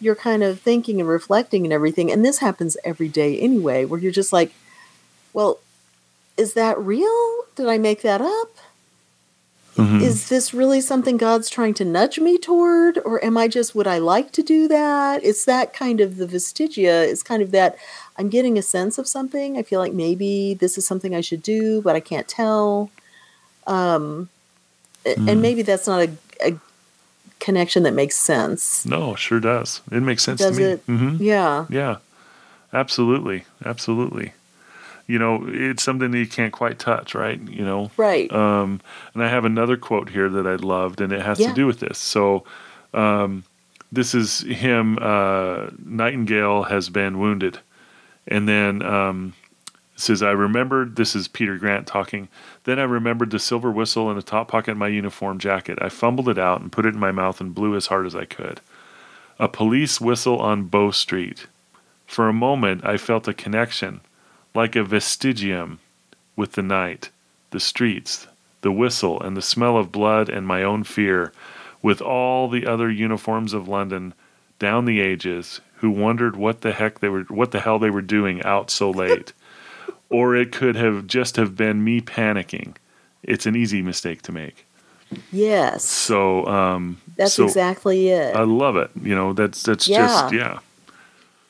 [0.00, 4.00] you're kind of thinking and reflecting and everything, and this happens every day anyway, where
[4.00, 4.52] you're just like,
[5.32, 5.58] well.
[6.36, 7.44] Is that real?
[7.54, 8.56] Did I make that up?
[9.76, 10.02] Mhm.
[10.02, 12.98] is this really something God's trying to nudge me toward?
[13.04, 15.24] Or am I just, would I like to do that?
[15.24, 17.76] It's that kind of the vestigia, it's kind of that
[18.16, 19.56] I'm getting a sense of something.
[19.58, 22.90] I feel like maybe this is something I should do, but I can't tell.
[23.66, 24.28] Um,
[25.06, 25.28] Hmm.
[25.28, 26.10] And maybe that's not a
[27.40, 28.84] connection that makes sense.
[28.86, 29.80] no, sure does.
[29.90, 30.68] It makes sense Does to me.
[30.70, 30.80] it?
[30.86, 31.66] hmm Yeah.
[31.68, 31.96] Yeah,
[32.72, 34.32] absolutely, absolutely.
[35.06, 37.38] You know, it's something that you can't quite touch, right?
[37.40, 38.32] You know, Right.
[38.32, 38.80] Um,
[39.12, 41.48] and I have another quote here that I loved, and it has Yeah.
[41.48, 41.98] to do with this.
[41.98, 42.44] So,
[42.94, 43.44] um,
[43.92, 44.98] this is him.
[45.00, 47.58] Uh, Nightingale has been wounded,
[48.26, 49.34] and then um,
[49.96, 52.28] says, "I remembered." This is Peter Grant talking.
[52.64, 55.78] Then I remembered the silver whistle in the top pocket of my uniform jacket.
[55.80, 58.16] I fumbled it out and put it in my mouth and blew as hard as
[58.16, 58.60] I could.
[59.38, 61.46] A police whistle on Bow Street.
[62.06, 64.00] For a moment, I felt a connection,
[64.54, 65.78] like a vestigium,
[66.36, 67.10] with the night,
[67.50, 68.26] the streets,
[68.62, 71.32] the whistle, and the smell of blood and my own fear,
[71.82, 74.14] with all the other uniforms of London
[74.58, 78.00] down the ages who wondered what the heck they were what the hell they were
[78.00, 79.32] doing out so late.
[80.14, 82.76] Or it could have just have been me panicking.
[83.22, 84.64] It's an easy mistake to make.
[85.32, 85.84] yes.
[85.84, 88.34] So um That's so exactly it.
[88.36, 88.90] I love it.
[89.02, 90.06] You know, that's that's Yeah.
[90.06, 90.58] just yeah.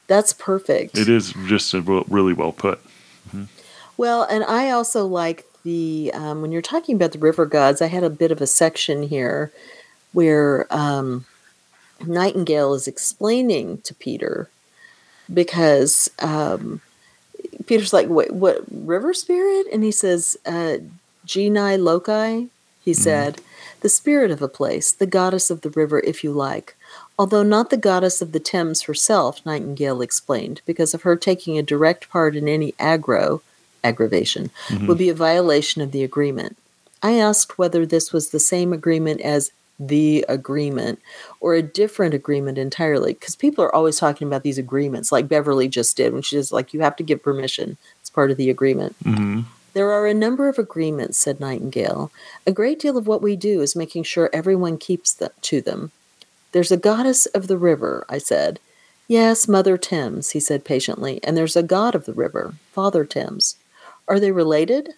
[0.07, 0.97] That's perfect.
[0.99, 2.79] It is just a, really well put.
[3.97, 7.81] Well, and I also like the um, when you're talking about the river gods.
[7.81, 9.51] I had a bit of a section here
[10.13, 11.25] where um,
[12.05, 14.49] Nightingale is explaining to Peter
[15.33, 16.81] because um,
[17.67, 18.33] Peter's like, "What?
[18.33, 20.79] What river spirit?" And he says, uh,
[21.25, 22.47] "Genii loci."
[22.85, 23.41] He said,
[23.81, 26.77] "The spirit of a place, the goddess of the river, if you like."
[27.19, 31.63] Although not the goddess of the Thames herself, Nightingale explained, because of her taking a
[31.63, 33.41] direct part in any aggro
[33.85, 34.51] aggravation
[34.87, 36.57] would be a violation of the agreement.
[37.03, 41.01] I asked whether this was the same agreement as the agreement
[41.41, 45.67] or a different agreement entirely because people are always talking about these agreements like beverly
[45.67, 47.77] just did when she was like you have to give permission.
[48.01, 48.95] It's part of the agreement.
[49.03, 49.43] Hmm
[49.75, 52.11] there are a number of agreements said nightingale.
[52.47, 55.91] A great deal of what we do is making sure everyone keeps the, to them.
[56.53, 58.61] There's a goddess of the river i said.
[59.09, 63.57] Yes mother thames he said patiently and there's a god of the river father thames.
[64.07, 64.91] Are they related?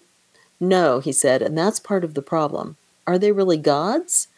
[0.60, 2.76] No he said and that's part of the problem.
[3.06, 4.28] Are they really gods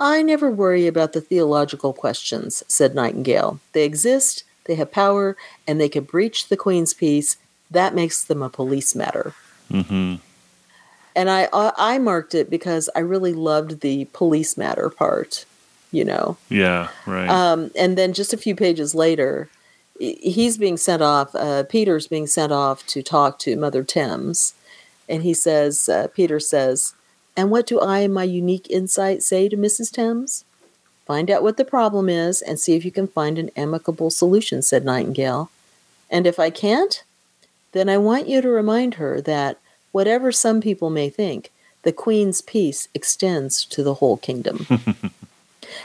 [0.00, 3.60] I never worry about the theological questions, said Nightingale.
[3.72, 5.36] They exist, they have power,
[5.66, 7.36] and they can breach the Queen's peace.
[7.70, 9.34] That makes them a police matter.
[9.70, 10.16] Mm-hmm.
[11.14, 15.44] And I, I marked it because I really loved the police matter part,
[15.92, 16.38] you know.
[16.48, 17.28] Yeah, right.
[17.28, 19.50] Um, and then just a few pages later,
[19.98, 21.34] he's being sent off.
[21.34, 24.54] Uh, Peter's being sent off to talk to Mother Thames,
[25.08, 26.94] and he says, uh, Peter says,
[27.40, 29.90] "And what do I and my unique insight say to Mrs.
[29.90, 30.44] Thames?
[31.06, 34.60] Find out what the problem is and see if you can find an amicable solution,"
[34.60, 35.50] said Nightingale.
[36.10, 37.02] "And if I can't,
[37.72, 39.56] then I want you to remind her that
[39.90, 41.50] whatever some people may think,
[41.82, 44.66] the Queen's peace extends to the whole kingdom."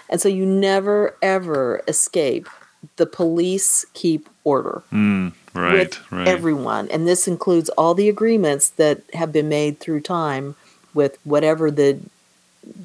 [0.09, 2.49] And so you never ever escape.
[2.97, 6.27] The police keep order mm, right, with right.
[6.27, 6.89] everyone.
[6.89, 10.55] And this includes all the agreements that have been made through time
[10.95, 11.99] with whatever the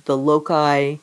[0.05, 0.97] the loci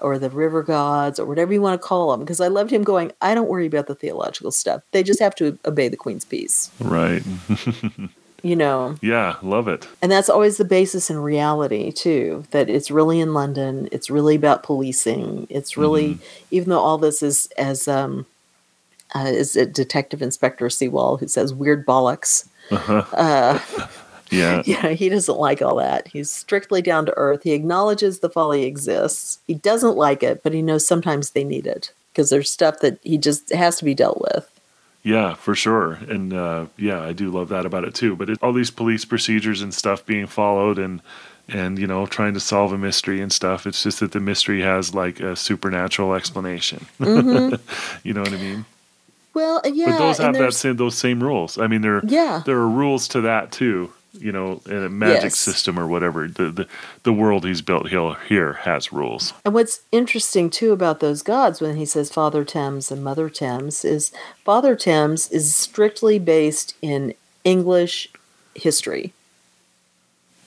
[0.00, 2.20] or the river gods or whatever you want to call them.
[2.20, 4.82] Because I loved him going, I don't worry about the theological stuff.
[4.92, 6.70] They just have to obey the Queen's peace.
[6.78, 7.22] right.
[8.40, 9.88] You know, yeah, love it.
[10.00, 14.36] and that's always the basis in reality too that it's really in london it's really
[14.36, 16.20] about policing it's really
[16.52, 18.26] even though all this is as um
[19.16, 23.02] uh, is it detective inspector Seawoll who says weird bollocks Uh-huh.
[23.12, 23.58] uh
[24.30, 24.62] Yeah.
[24.66, 28.64] yeah he doesn't like all that he's strictly down to earth he acknowledges the folly
[28.64, 32.80] exists he doesn't like it but he knows sometimes they need it because there's stuff
[32.80, 34.50] that he just has to be dealt with
[35.04, 35.92] Yeah, for sure.
[36.08, 38.16] And uh, yeah, I do love that about it too.
[38.16, 41.00] But it, all these police procedures and stuff being followed and
[41.48, 43.66] and you know trying to solve a mystery and stuff.
[43.66, 46.86] It's just that the mystery has like a supernatural explanation.
[46.98, 48.64] you know what I mean?
[49.34, 51.58] well uh, yeah but those have that same, those same rules.
[51.58, 53.92] I mean, there yeah there are rules to that too.
[54.12, 55.38] You know, in a magic Yes.
[55.38, 56.26] system or whatever.
[56.28, 56.66] The, the
[57.02, 59.34] the world he's built here here has rules.
[59.44, 63.84] And what's interesting too about those gods when he says Father Thames and Mother Thames
[63.84, 64.10] is
[64.44, 68.08] Father Thames is strictly based in English
[68.54, 69.12] history.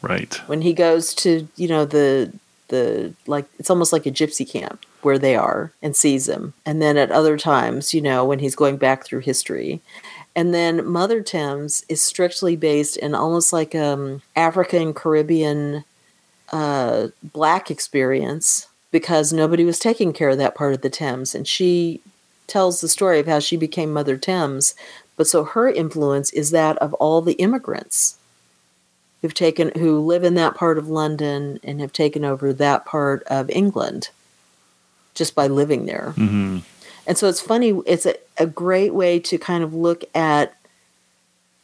[0.01, 0.33] Right.
[0.47, 2.33] When he goes to, you know, the
[2.69, 6.53] the like it's almost like a gypsy camp where they are and sees them.
[6.65, 9.81] And then at other times, you know, when he's going back through history.
[10.35, 15.83] And then Mother Thames is strictly based in almost like um African Caribbean
[16.51, 21.33] uh, black experience because nobody was taking care of that part of the Thames.
[21.33, 22.01] And she
[22.47, 24.75] tells the story of how she became Mother Thames.
[25.15, 28.17] But so her influence is that of all the immigrants
[29.21, 33.23] who've taken, who live in that part of London and have taken over that part
[33.23, 34.09] of England
[35.13, 36.11] just by living there.
[36.15, 36.59] hmm
[37.07, 40.55] And so it's funny, it's a, a great way to kind of look at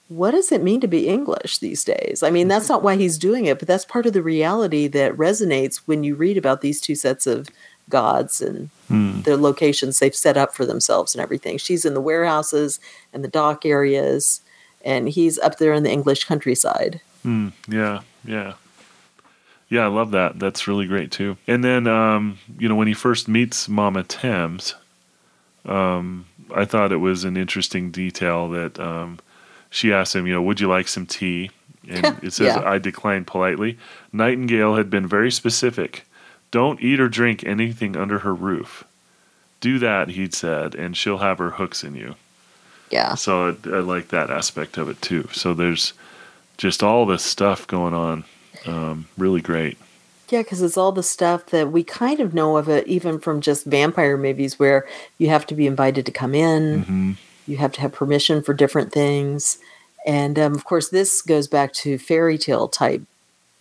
[0.09, 2.23] what does it mean to be English these days?
[2.23, 5.17] I mean, that's not why he's doing it, but that's part of the reality that
[5.17, 7.49] resonates when you read about these two sets of
[7.89, 9.25] gods and Mm.
[9.25, 11.57] their locations they've set up for themselves and everything.
[11.57, 12.79] She's in the warehouses
[13.11, 14.39] and the dock areas,
[14.85, 17.01] and he's up there in the English countryside.
[17.25, 18.53] Mm, yeah, yeah.
[19.69, 20.39] Yeah, I love that.
[20.39, 21.35] That's really great too.
[21.47, 24.73] And then, um, you know, when he first meets Mama Thames,
[25.67, 29.19] um, I thought it was an interesting detail that um,
[29.69, 31.51] she asked him, you know, would you like some tea?
[31.89, 32.61] And it says, Yeah.
[32.63, 33.77] I declined politely.
[34.11, 36.05] Nightingale had been very specific.
[36.51, 38.83] Don't eat or drink anything under her roof.
[39.59, 42.15] Do that, he'd said, and she'll have her hooks in you.
[42.89, 43.15] Yeah.
[43.15, 45.27] So I, I like that aspect of it too.
[45.33, 45.93] So there's
[46.57, 48.23] just all this stuff going on.
[48.65, 49.77] Um, really great.
[50.29, 53.39] Yeah, because it's all the stuff that we kind of know of it, even from
[53.39, 54.85] just vampire movies, where
[55.17, 56.81] you have to be invited to come in.
[56.83, 57.11] hmm
[57.49, 59.57] you have to have permission for different things.
[60.05, 63.03] And um, of course, this goes back to fairy tale type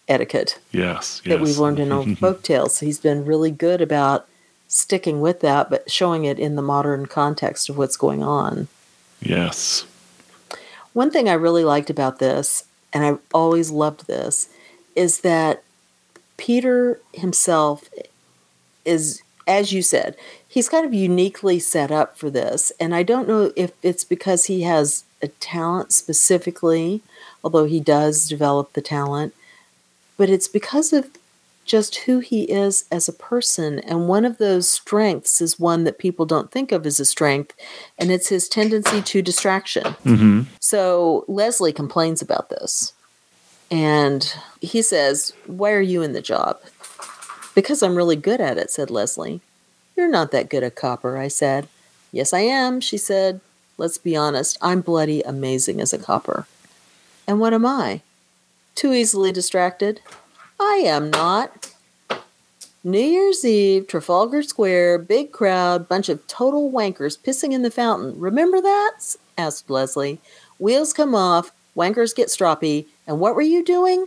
[0.09, 1.23] etiquette Yes.
[1.25, 2.81] that we've learned in old folk tales.
[2.81, 4.27] He's been really good about
[4.67, 8.67] sticking with that, but showing it in the modern context of what's going on.
[9.21, 9.87] Yes.
[10.93, 14.49] One thing I really liked about this, and I've always loved this,
[14.97, 15.63] is that
[16.37, 17.89] Peter himself
[18.85, 22.73] is, as you said, he's kind of uniquely set up for this.
[22.81, 27.03] And I don't know if it's because he has a talent specifically,
[27.43, 29.35] although he does develop the talent,
[30.17, 31.11] but it's because of
[31.65, 33.81] just who he is as a person.
[33.81, 37.55] And one of those strengths is one that people don't think of as a strength,
[37.99, 39.85] and it's his tendency to distraction.
[40.05, 40.43] Mm-hmm.
[40.61, 42.93] So Leslie complains about this.
[43.71, 46.61] And he says, Why are you in the job?
[47.55, 49.41] Because I'm really good at it, said Leslie.
[49.97, 51.69] You're not that good a copper, I said.
[52.13, 53.41] Yes, I am, she said.
[53.79, 56.47] Let's be honest, I'm bloody amazing as a copper.
[57.27, 58.01] And what am I?
[58.75, 60.01] Too easily distracted?
[60.61, 61.75] I am not.
[62.85, 68.19] New Year's Eve, Trafalgar Square, big crowd, bunch of total wankers pissing in the fountain.
[68.19, 69.17] Remember that?
[69.37, 70.21] asked Leslie.
[70.59, 74.07] Wheels come off, wankers get stroppy, and what were you doing?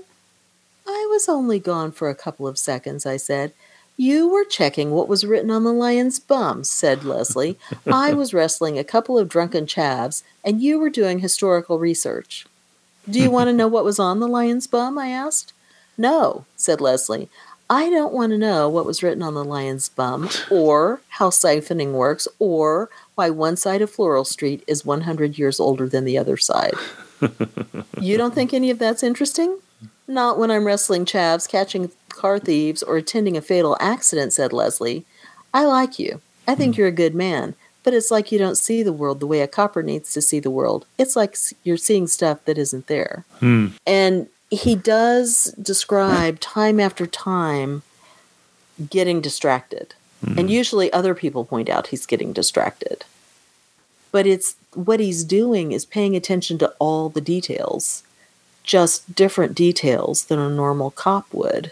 [0.88, 3.54] I was only gone for a couple of seconds, I said.
[3.96, 7.58] You were checking what was written on the lion's bum, said Leslie.
[7.86, 12.46] I was wrestling a couple of drunken chavs, and you were doing historical research.
[13.10, 14.98] Do you want to know what was on the lion's bum?
[14.98, 15.54] I asked.
[15.98, 17.30] No, said Leslie.
[17.70, 21.92] I don't want to know what was written on the lion's bum, or how siphoning
[21.92, 26.38] works, or why one side of Floral Street is 100 years older than the other
[26.38, 26.74] side.
[28.00, 29.60] You don't think any of that's interesting?
[30.08, 35.06] Not when I'm wrestling chavs, catching car thieves, or attending a fatal accident, said Leslie.
[35.54, 36.22] I like you.
[36.48, 39.28] I think you're a good man, but it's like you don't see the world the
[39.28, 40.86] way a copper needs to see the world.
[40.98, 43.24] It's like you're seeing stuff that isn't there.
[43.40, 43.68] Hmm.
[43.86, 47.84] And he does describe time after time
[48.90, 49.94] getting distracted.
[50.38, 53.06] And usually other people point out he's getting distracted.
[54.12, 58.04] But it's what he's doing is paying attention to all the details,
[58.64, 61.72] just different details than a normal cop would,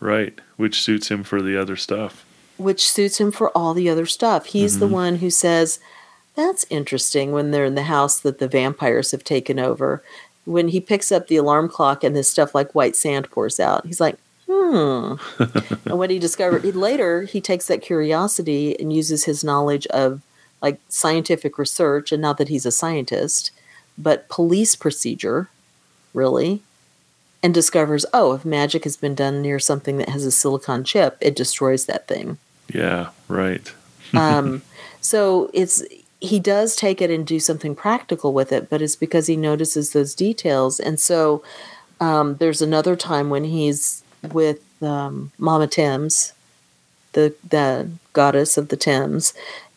[0.00, 0.38] Right.
[0.56, 2.24] Which suits him for the other stuff.
[2.56, 4.46] which suits him for all the other stuff.
[4.46, 5.78] He's the one who says,
[6.36, 10.02] That's interesting when they're in the house that the vampires have taken over.
[10.46, 13.86] When he picks up the alarm clock and this stuff like white sand pours out,
[13.86, 14.16] he's like,
[14.46, 15.14] hmm.
[15.86, 20.22] and what he discovered he, later, he takes that curiosity and uses his knowledge of
[20.62, 23.50] like scientific research, and not that he's a scientist,
[23.96, 25.48] but police procedure,
[26.14, 26.62] really,
[27.42, 31.16] and discovers, oh, if magic has been done near something that has a silicon chip,
[31.20, 32.38] it destroys that thing.
[32.72, 33.10] Yeah.
[33.28, 33.72] Right.
[34.12, 34.62] Um,
[35.00, 35.84] so it's
[36.20, 39.92] he does take it and do something practical with it, but it's because he notices
[39.92, 40.80] those details.
[40.80, 41.44] And so
[42.00, 46.32] um, there's another time when he's with um, Mama Thames,
[47.12, 49.32] the the goddess of the Thames,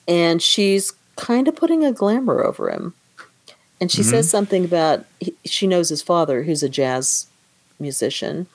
[0.07, 2.93] and she's kind of putting a glamour over him.
[3.81, 7.27] And she says something about he, she knows his father, who's a jazz
[7.79, 8.47] musician,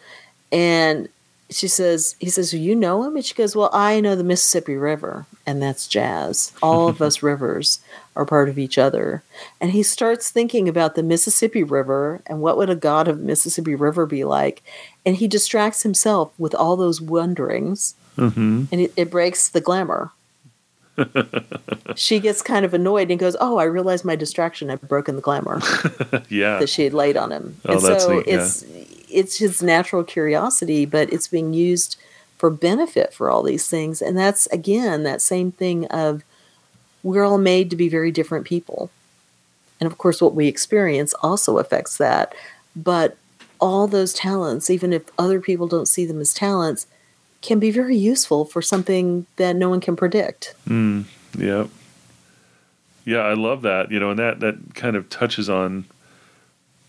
[0.50, 1.08] and
[1.50, 3.16] she says, he says, you know him?
[3.16, 6.52] And she goes, well, I know the Mississippi River, and that's jazz.
[6.62, 7.78] All of us rivers
[8.14, 9.22] are part of each other.
[9.58, 13.74] And he starts thinking about the Mississippi River and what would a god of Mississippi
[13.74, 14.62] River be like.
[15.06, 18.64] And he distracts himself with all those wonderings, Mm-hmm.
[18.72, 20.11] and it, it breaks the glamour.
[21.96, 25.22] She gets kind of annoyed and goes, Oh, I realized my distraction had broken the
[25.22, 25.61] glamour
[26.28, 26.58] yeah.
[26.58, 27.56] that she had laid on him.
[27.66, 28.34] Oh, and that's so neat, yeah.
[28.34, 28.64] it's
[29.11, 31.96] it's his natural curiosity, but it's being used
[32.37, 34.00] for benefit for all these things.
[34.00, 36.22] And that's again that same thing of
[37.02, 38.90] we're all made to be very different people.
[39.80, 42.34] And of course what we experience also affects that.
[42.76, 43.16] But
[43.61, 46.87] all those talents, even if other people don't see them as talents,
[47.40, 50.55] can be very useful for something that no one can predict.
[50.68, 51.05] Mm,
[51.36, 51.66] yeah.
[53.05, 53.91] Yeah, I love that.
[53.91, 55.84] You know, and that that kind of touches on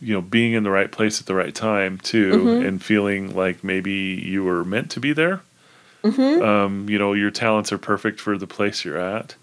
[0.02, 2.68] you know being in the right place at the right time too, Mhm.
[2.68, 3.91] and feeling like maybe
[4.26, 5.41] you were meant to be there.
[6.04, 9.36] hmm Um, you know, your talents are perfect for the place you're at,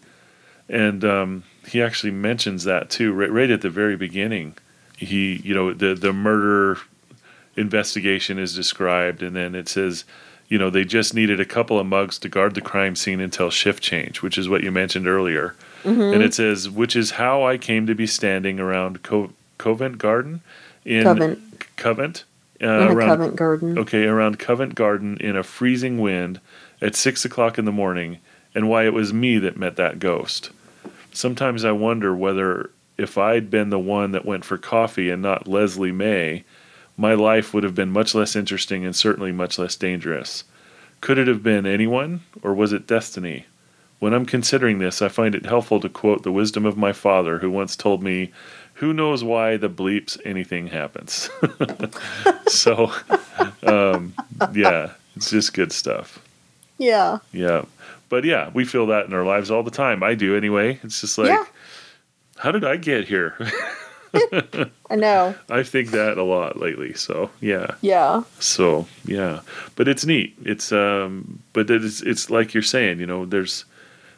[0.68, 4.54] and um, he actually mentions that too, right, right at the very beginning.
[4.96, 6.78] He, you know, the the murder
[7.56, 10.04] investigation is described, and then it says,
[10.48, 13.50] you know, they just needed a couple of mugs to guard the crime scene until
[13.50, 15.54] shift change, which is what you mentioned earlier.
[15.84, 20.40] And it says, which is how I came to be standing around Co- Covent Garden
[20.84, 21.38] in Covent.
[21.76, 22.24] Covent,
[22.60, 23.78] uh, around Covent Garden.
[23.78, 26.40] okay, around Covent Garden in a freezing wind
[26.82, 28.18] at six o'clock in the morning,
[28.52, 30.50] and why it was me that met that ghost.
[31.12, 35.46] sometimes I wonder whether if I'd been the one that went for coffee and not
[35.46, 36.44] Leslie May,
[36.96, 40.44] my life would have been much less interesting and certainly much less dangerous.
[41.00, 43.46] Could it have been anyone, or was it destiny?
[43.98, 47.38] When I'm considering this, I find it helpful to quote the wisdom of my father,
[47.38, 48.32] who once told me,
[48.74, 51.30] Who knows why the bleeps anything happens?
[52.48, 52.92] so,
[53.62, 54.14] um,
[54.52, 56.18] yeah, it's just good stuff.
[56.78, 57.18] Yeah.
[57.32, 57.64] Yeah.
[58.08, 60.02] But yeah, we feel that in our lives all the time.
[60.02, 60.78] I do anyway.
[60.82, 61.44] It's just like, Yeah.
[62.36, 63.34] how did I get here?
[64.90, 65.34] I know.
[65.50, 66.94] I think that a lot lately.
[66.94, 67.74] So yeah.
[67.80, 68.22] Yeah.
[68.38, 69.40] So yeah,
[69.74, 70.36] but it's neat.
[70.42, 73.00] It's um, but it's it's like you're saying.
[73.00, 73.64] You know, there's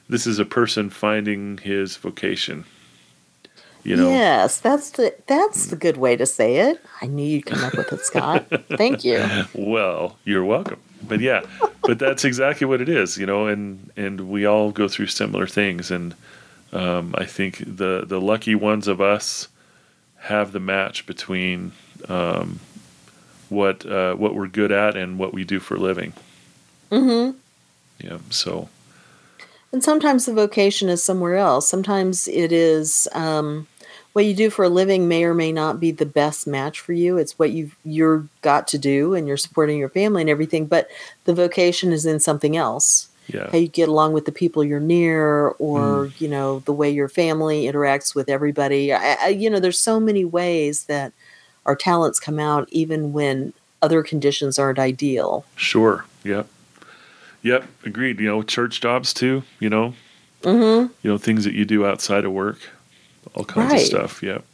[0.09, 2.65] this is a person finding his vocation.
[3.85, 4.11] You know.
[4.11, 6.85] Yes, that's the that's the good way to say it.
[7.01, 8.47] I knew you'd come up with it, Scott.
[8.77, 9.25] Thank you.
[9.55, 10.81] Well, you're welcome.
[11.03, 11.43] But yeah,
[11.83, 13.17] but that's exactly what it is.
[13.17, 16.15] You know, and and we all go through similar things, and
[16.73, 19.49] um, I think the the lucky ones of us
[20.19, 21.73] have the match between
[22.09, 22.61] um,
[23.49, 26.13] what uh, what we're good at and what we do for a living.
[26.91, 27.31] hmm
[28.01, 28.19] Yeah.
[28.31, 28.69] So
[29.73, 31.69] And sometimes the vocation is somewhere else.
[31.69, 33.67] Sometimes it is um,
[34.13, 36.93] what you do for a living may or may not be the best match for
[36.93, 37.17] you.
[37.17, 40.67] It's what you've you're got to do, and you're supporting your family and everything.
[40.67, 40.89] But
[41.25, 43.08] the vocation is in something else.
[43.29, 43.51] Yeah.
[43.51, 47.09] How you get along with the people you're near, or you know the way your
[47.09, 48.93] family interacts with everybody.
[48.93, 51.13] I, I, you know, there's so many ways that
[51.67, 53.53] our talents come out, even when
[53.83, 55.45] other conditions aren't ideal.
[55.57, 56.05] Sure.
[56.25, 56.49] Yep.
[57.43, 57.65] Yep.
[57.85, 58.19] Agreed.
[58.19, 59.43] You know, church jobs too.
[59.61, 59.95] You know,
[60.43, 62.59] hmm you know things that you do outside of work,
[63.35, 63.81] all kinds Right.
[63.83, 64.23] of stuff.
[64.23, 64.45] Yep.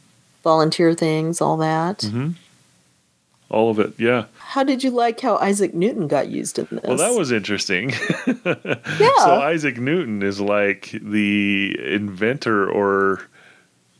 [0.43, 2.01] Volunteer things, all that.
[2.03, 2.31] hmm
[3.49, 3.93] All of it.
[3.97, 4.25] Yeah.
[4.47, 6.83] How did you like how Isaac Newton got used in this?
[6.83, 7.93] Well, that was interesting.
[8.99, 9.09] Yeah.
[9.17, 13.27] So Isaac Newton is like the inventor or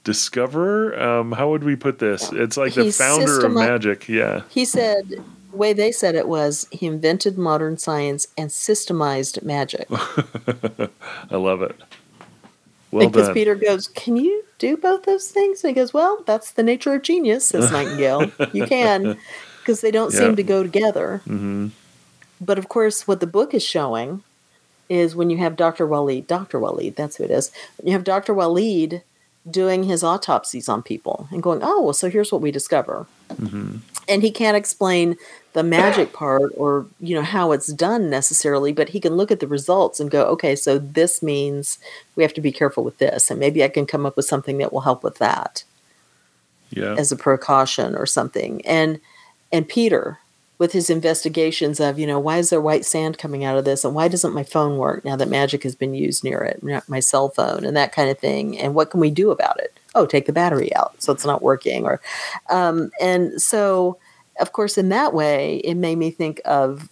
[0.03, 0.97] discoverer.
[1.01, 2.31] Um, how would we put this?
[2.31, 4.07] It's like the founder of magic.
[4.07, 4.43] Yeah.
[4.49, 9.87] He said, the way they said it was, he invented modern science and systemized magic.
[9.91, 11.75] I love it.
[12.91, 13.33] Well because done.
[13.33, 15.63] Peter goes, Can you do both those things?
[15.63, 18.31] And he goes, Well, that's the nature of genius, says Nightingale.
[18.53, 19.17] you can,
[19.65, 20.19] because they don't Yeah.
[20.19, 21.21] seem to go together.
[21.25, 21.67] hmm
[22.39, 24.21] But of course, what the book is showing
[24.89, 25.87] is when you have Dr.
[25.87, 26.59] Waleed, Dr.
[26.59, 27.49] Waleed, that's who it is.
[27.83, 28.35] You have Dr.
[28.35, 29.01] Waleed
[29.49, 33.07] doing his autopsies on people and going, oh, well, so here's what we discover.
[33.37, 35.15] hmm And he can't explain
[35.53, 39.39] the magic part or, you know, how it's done necessarily, but he can look at
[39.39, 41.79] the results and go, okay, so this means
[42.15, 43.31] we have to be careful with this.
[43.31, 45.63] And maybe I can come up with something that will help with that
[46.69, 46.95] Yeah.
[46.97, 48.61] as a precaution or something.
[48.67, 48.99] And
[49.55, 50.19] and Peter
[50.57, 53.83] with his investigations of, you know, why is there white sand coming out of this
[53.83, 56.99] and why doesn't my phone work now that magic has been used near it, my
[57.01, 58.57] cell phone and that kind of thing.
[58.57, 59.73] And what can we do about it?
[59.93, 61.99] Oh, take the battery out so it's not working or
[62.49, 63.97] um and so
[64.39, 66.89] of course in that way it made me think of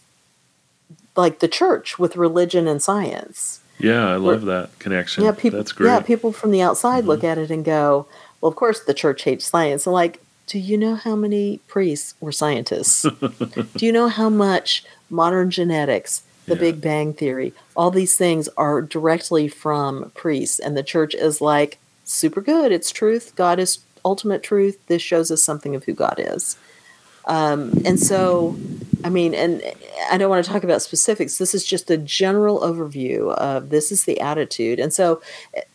[1.15, 3.61] like the church with religion and science.
[3.79, 4.07] Yeah.
[4.07, 5.23] I love that connection.
[5.23, 5.59] Yeah, people.
[5.59, 5.89] That's great.
[5.89, 7.07] Yeah, people from the outside Mm-hmm.
[7.09, 8.07] look at it and go,
[8.39, 12.15] "Well, of course, the church hates science." And like, do you know how many priests
[12.19, 13.01] were scientists?
[13.77, 16.59] do you know how much modern genetics, the Yeah.
[16.61, 21.77] Big Bang theory, all these things are directly from priests, and the church is like
[22.03, 22.71] super good.
[22.71, 23.33] It's truth.
[23.35, 24.77] God is ultimate truth.
[24.87, 26.57] This shows us something of who God is.
[27.25, 28.55] Um, and so,
[29.03, 29.61] I mean, and
[30.11, 31.37] I don't want to talk about specifics.
[31.37, 34.79] This is just a general overview of this is the attitude.
[34.79, 35.21] And so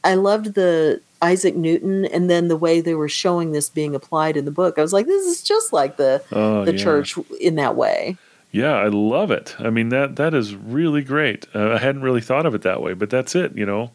[0.04, 4.36] I loved the Isaac Newton and then the way they were showing this being applied
[4.36, 4.78] in the book.
[4.78, 6.82] I was like, this is just like the Oh, the yeah.
[6.84, 8.16] church in that way.
[8.50, 9.54] Yeah, I love it.
[9.58, 11.46] I mean that that is really great.
[11.54, 13.56] Uh, I hadn't really thought of it that way, but that's it.
[13.56, 13.90] You know,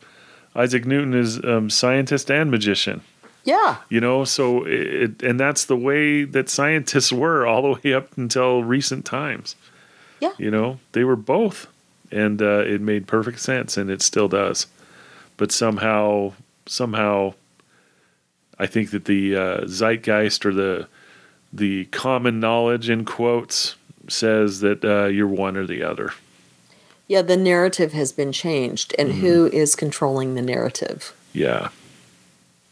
[0.55, 3.01] Isaac Newton is um, scientist and magician.
[3.43, 3.77] Yeah.
[3.89, 8.17] You know, so it and that's the way that scientists were all the way up
[8.17, 9.55] until recent times.
[10.19, 10.31] Yeah.
[10.37, 11.67] You know, they were both,
[12.11, 14.67] and uh, it made perfect sense, and it still does.
[15.35, 16.33] But somehow,
[16.65, 17.33] somehow,
[18.57, 20.87] I think that the uh, zeitgeist or the
[21.51, 23.75] the common knowledge in quotes
[24.07, 26.13] says that uh, you're one or the other.
[27.07, 31.13] Yeah, the narrative has been changed and who is controlling the narrative?
[31.33, 31.69] Yeah,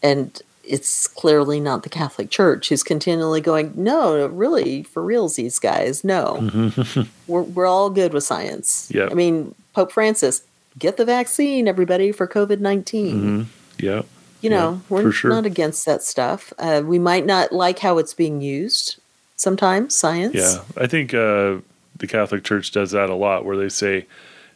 [0.01, 5.57] And it's clearly not the Catholic Church who's continually going, no, really, for reals, these
[5.59, 6.73] guys, no.
[7.27, 8.89] we're, we're all good with science.
[8.93, 9.11] Yep.
[9.11, 10.43] I mean, Pope Francis,
[10.77, 13.19] get the vaccine, everybody, for COVID 19.
[13.19, 13.43] hmm
[13.79, 14.03] yeah,
[14.41, 15.31] You know, Yeah, we're sure.
[15.31, 16.53] not against that stuff.
[16.59, 18.97] Uh, we might not like how it's being used
[19.37, 20.35] sometimes, science.
[20.35, 20.59] yeah.
[20.77, 21.57] I think uh,
[21.97, 24.05] the Catholic Church does that a lot, where they say,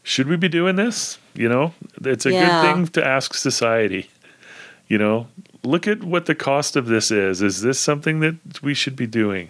[0.03, 2.61] "Should we be doing this?" You know, it's a Yeah.
[2.61, 4.09] good thing to ask society.
[4.87, 5.27] You know,
[5.65, 7.41] look at what the cost of this is.
[7.41, 9.49] Is this something that we should be doing?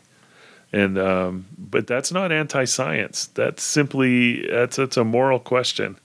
[0.74, 3.28] And um, but that's not anti-science.
[3.28, 5.97] That's simply that's that's a moral question.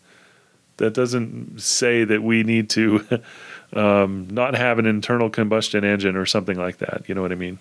[0.77, 3.05] That doesn't say that we need to
[3.75, 7.05] um, not have an internal combustion engine or something like that.
[7.09, 7.59] You know what I mean?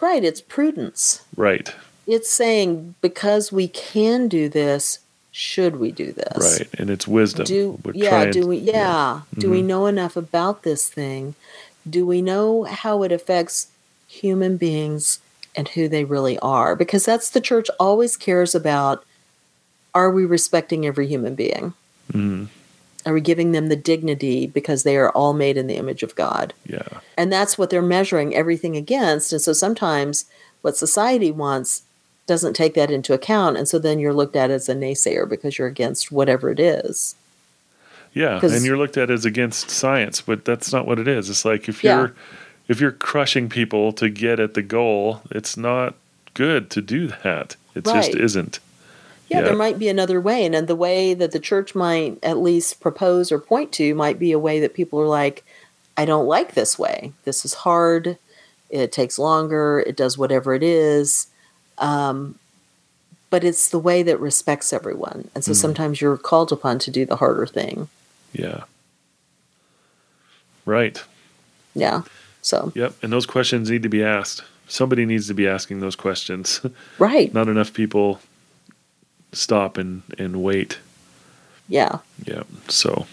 [0.00, 0.22] Right.
[0.24, 1.22] It's prudence.
[1.36, 1.74] Right.
[2.06, 4.98] It's saying because we can do this,
[5.32, 6.58] should we do this?
[6.60, 6.68] Right.
[6.80, 7.44] And it's wisdom.
[7.44, 8.08] Do We're yeah?
[8.10, 9.20] trying- Do we yeah?
[9.38, 9.66] Do we Mhm.
[9.66, 11.34] know enough about this thing?
[11.88, 13.68] Do we know how it affects
[14.06, 15.20] human beings
[15.56, 16.76] and who they really are?
[16.76, 19.04] Because that's the church always cares about.
[19.94, 21.74] Are we respecting every human being?
[22.12, 22.48] Mhm.
[23.06, 26.14] Are we giving them the dignity because they are all made in the image of
[26.14, 26.52] God?
[26.66, 27.00] Yeah.
[27.16, 29.32] And that's what they're measuring everything against.
[29.32, 30.26] And so sometimes
[30.60, 31.82] what society wants
[32.26, 33.56] doesn't take that into account.
[33.56, 37.16] And so then you're looked at as a naysayer because you're against whatever it is.
[38.12, 41.30] Yeah, and you're looked at as against science, but that's not what it is.
[41.30, 41.96] It's like if Yeah.
[41.98, 42.14] you're
[42.68, 45.94] if you're crushing people to get at the goal, it's not
[46.34, 47.56] good to do that.
[47.74, 48.60] It just isn't.
[49.28, 49.44] Yeah, Yeah.
[49.46, 50.44] there might be another way.
[50.44, 54.20] And then the way that the church might at least propose or point to might
[54.20, 55.44] be a way that people are like,
[55.96, 57.12] I don't like this way.
[57.24, 58.16] This is hard.
[58.70, 59.82] It takes longer.
[59.84, 61.26] It does whatever it is.
[61.78, 62.36] Um,
[63.30, 65.28] but it's the way that respects everyone.
[65.34, 65.56] And so Mhm.
[65.56, 67.88] sometimes you're called upon to do the harder thing.
[68.32, 68.64] Yeah.
[70.64, 71.02] Right.
[71.74, 72.02] Yeah.
[72.42, 72.94] So, Yep.
[73.02, 74.42] And those questions need to be asked.
[74.68, 76.60] Somebody needs to be asking those questions.
[76.98, 77.32] right.
[77.34, 78.20] not enough people
[79.32, 80.78] stop and and wait.
[81.68, 81.98] Yeah.
[82.24, 82.42] Yeah.
[82.68, 83.06] So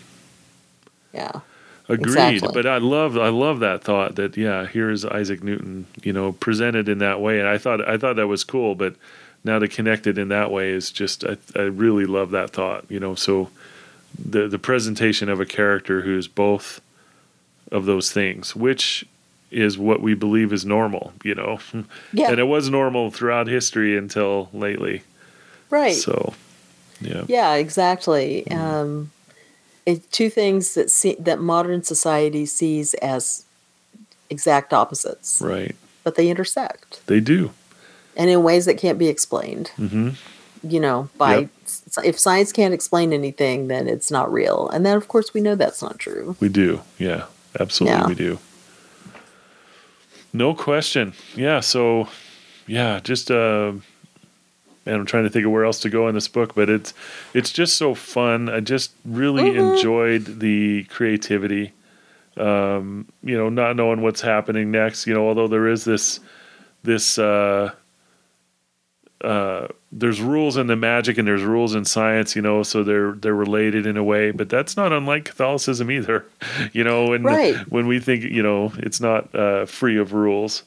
[1.13, 1.41] Yeah.
[1.89, 2.49] Agreed, Exactly.
[2.53, 6.89] but I love I love that thought that yeah, here's Isaac Newton, you know, presented
[6.89, 8.75] in that way, and I thought I thought that was cool.
[8.75, 8.95] But
[9.45, 12.83] now to connect it in that way is just I, I really love that thought,
[12.89, 13.15] you know.
[13.15, 13.49] So
[14.17, 16.81] the the presentation of a character who's both
[17.71, 19.05] of those things, which
[19.51, 21.59] is what we believe is normal, you know,
[22.13, 22.31] Yeah.
[22.31, 25.03] and it was normal throughout history until lately.
[25.69, 25.93] right.
[25.95, 26.33] So
[27.01, 28.43] yeah, Yeah, exactly.
[28.47, 28.59] Mm-hmm.
[28.59, 29.11] Um,
[29.85, 33.45] it, two things that see, that modern society sees as
[34.29, 37.51] exact opposites, right, but they intersect, they do.
[38.17, 39.69] and in ways that can't be explained.
[39.77, 40.09] hmm
[40.63, 41.49] You know, by Yep.
[42.03, 45.55] If science can't explain anything, then it's not real, and then of course we know
[45.55, 46.35] that's not true.
[46.39, 46.81] We do.
[46.97, 47.25] Yeah,
[47.59, 48.07] absolutely Yeah.
[48.07, 48.39] we do.
[50.33, 51.13] No question.
[51.35, 52.07] Yeah, so
[52.67, 53.73] yeah, just uh
[54.85, 56.93] and I'm trying to think of where else to go in this book, but it's
[57.33, 58.49] it's just so fun.
[58.49, 59.73] I just really Mhm.
[59.75, 61.73] enjoyed the creativity.
[62.37, 66.19] Um, you know, not knowing what's happening next, you know, although there is this
[66.83, 67.71] this uh
[69.21, 73.13] uh, there's rules in the magic and there's rules in science, you know, so they're
[73.13, 76.25] they're related in a way, but that's not unlike Catholicism either,
[76.73, 77.13] you know.
[77.13, 77.55] And Right.
[77.71, 80.63] when we think, you know, it's not uh, free of rules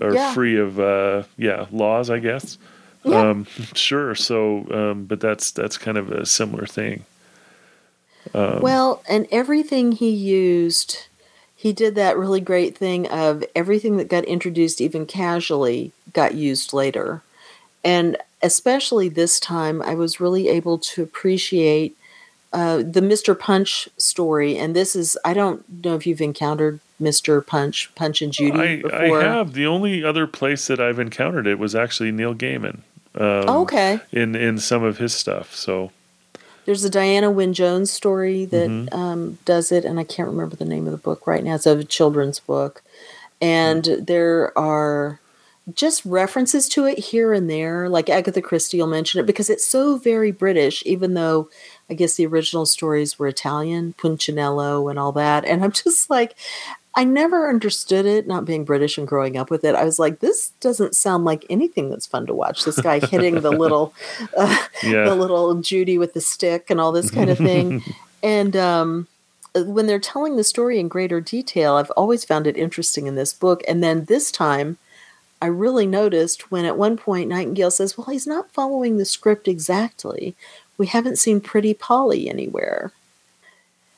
[0.00, 0.32] or Yeah.
[0.32, 2.56] free of uh, yeah laws, I guess.
[3.04, 3.30] Yeah.
[3.30, 4.14] Um, sure.
[4.14, 7.04] So, um, but that's that's kind of a similar thing.
[8.34, 11.06] Um, Well, and everything he used,
[11.56, 16.72] he did that really great thing of everything that got introduced even casually got used
[16.72, 17.22] later.
[17.84, 21.96] And especially this time, I was really able to appreciate
[22.52, 23.38] uh, the Mr.
[23.38, 24.56] Punch story.
[24.58, 27.46] And this is, I don't know if you've encountered Mr.
[27.46, 29.20] Punch, Punch and Judy I, before.
[29.20, 29.52] I have.
[29.54, 32.80] The only other place that I've encountered it was actually Neil Gaiman.
[33.14, 33.98] Um, okay.
[34.12, 35.54] In in some of his stuff.
[35.54, 35.90] So
[36.66, 38.94] There's a Diana Wynne Jones story that Mhm.
[38.94, 41.54] um, does it, and I can't remember the name of the book right now.
[41.56, 42.82] It's a children's book,
[43.40, 44.06] and Mm.
[44.06, 45.18] there are
[45.74, 47.88] just references to it here and there.
[47.88, 51.48] Like Agatha Christie will mention it because it's so very British, even though
[51.88, 55.44] I guess the original stories were Italian, Punchinello, and all that.
[55.44, 56.36] And I'm just like,
[56.96, 59.74] I never understood it, not being British and growing up with it.
[59.74, 62.64] I was like, this doesn't sound like anything that's fun to watch.
[62.64, 63.94] This guy hitting the little,
[64.36, 65.04] uh, yeah.
[65.04, 67.82] the little Judy with the stick and all this kind of thing.
[68.24, 69.06] and um,
[69.54, 73.32] when they're telling the story in greater detail, I've always found it interesting in this
[73.32, 73.62] book.
[73.68, 74.78] And then this time,
[75.42, 79.48] I really noticed when at one point Nightingale says, Well, he's not following the script
[79.48, 80.34] exactly.
[80.78, 82.92] We haven't seen Pretty Polly anywhere.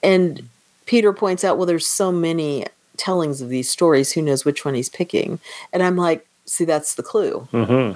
[0.02, 0.48] And
[0.86, 2.66] Peter points out, Well, there's so many
[2.96, 4.12] tellings of these stories.
[4.12, 5.40] Who knows which one he's picking?
[5.72, 7.48] And I'm like, See, that's the clue.
[7.52, 7.94] Uh-huh.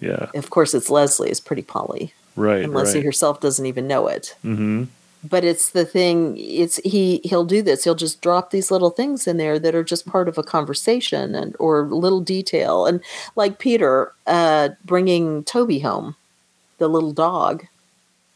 [0.00, 0.30] Yeah.
[0.34, 2.62] Of course, it's Leslie, it's Pretty Polly Right.
[2.62, 3.06] and Leslie right.
[3.06, 4.34] herself doesn't even know it.
[4.44, 4.84] Mm-hmm.
[5.28, 6.36] But it's the thing.
[6.38, 7.20] It's he.
[7.24, 7.84] He'll do this.
[7.84, 11.34] He'll just drop these little things in there that are just part of a conversation
[11.34, 12.86] and or little detail.
[12.86, 13.02] And
[13.34, 16.16] like Peter uh, bringing Toby home,
[16.78, 17.66] the little dog,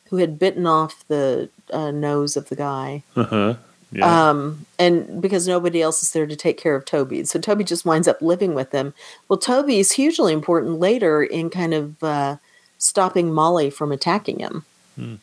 [0.08, 3.02] who had bitten off the uh, nose of the guy.
[3.16, 3.54] Uh-huh.
[3.92, 4.30] Yeah.
[4.30, 7.24] Um, and because nobody else is there to take care of Toby.
[7.24, 8.94] So Toby just winds up living with them.
[9.28, 12.36] Well, Toby is hugely important later in kind of uh,
[12.78, 14.64] stopping Molly from attacking him.
[14.94, 15.14] Hmm.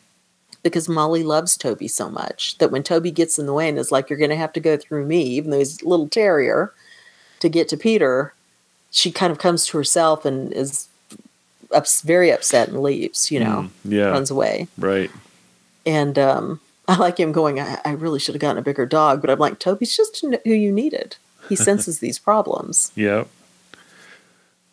[0.62, 3.92] Because Molly loves Toby so much that when Toby gets in the way and is
[3.92, 6.72] like, You're going to have to go through me, even though he's a little terrier,
[7.40, 8.34] to get to Peter,
[8.90, 10.88] she kind of comes to herself and is
[11.72, 14.06] ups- very upset and leaves, you know, Mm, yeah.
[14.10, 14.66] runs away.
[14.76, 15.10] Right.
[15.86, 19.20] And um, I like him going, I, I really should have gotten a bigger dog.
[19.20, 21.16] But I'm like, Toby's just who you needed.
[21.48, 22.90] He senses these problems.
[22.96, 23.24] Yeah.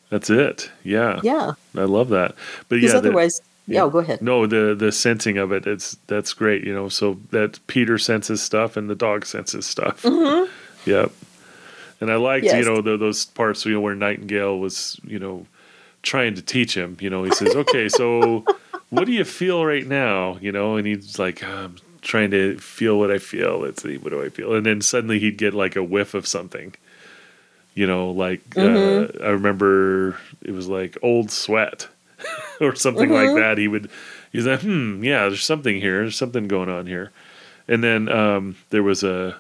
[0.09, 0.69] That's it.
[0.83, 1.19] Yeah.
[1.23, 1.53] Yeah.
[1.75, 2.35] I love that.
[2.69, 4.21] But yeah, the- otherwise, yeah, go ahead.
[4.21, 6.89] No, the the sensing of it, it's that's great, you know.
[6.89, 10.03] So that Peter senses stuff and the dog senses stuff.
[10.03, 10.49] Mhm.
[10.85, 11.11] Yep.
[11.99, 12.57] And I liked, Yes.
[12.63, 15.47] you know, the, those parts, you know, where Nightingale was, you know,
[16.03, 16.95] trying to teach him.
[16.99, 18.45] You know, he says, "Okay, so
[18.91, 22.99] what do you feel right now?" You know, and he's like, "I'm trying to feel
[22.99, 23.59] what I feel.
[23.61, 26.27] Let's see, what do I feel?" And then suddenly he'd get like a whiff of
[26.27, 26.75] something.
[27.73, 29.19] You know, like Mhm.
[29.19, 31.87] uh, I remember it was like old sweat
[32.61, 33.25] or something Mhm.
[33.27, 33.57] like that.
[33.57, 33.89] He would,
[34.31, 36.01] he's like, "Hmm, yeah, there's something here.
[36.01, 37.11] There's something going on here."
[37.67, 39.37] And then um, there was a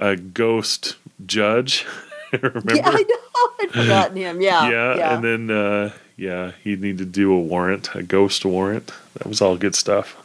[0.00, 0.96] a ghost
[1.26, 1.86] judge.
[2.32, 2.74] Remember?
[2.76, 3.14] Yeah, I know.
[3.60, 4.40] I'd forgotten him.
[4.40, 4.68] Yeah.
[4.70, 5.14] yeah, Yeah.
[5.14, 8.92] and then uh, yeah, he'd need to do a warrant, a ghost warrant.
[9.14, 10.16] That was all good stuff.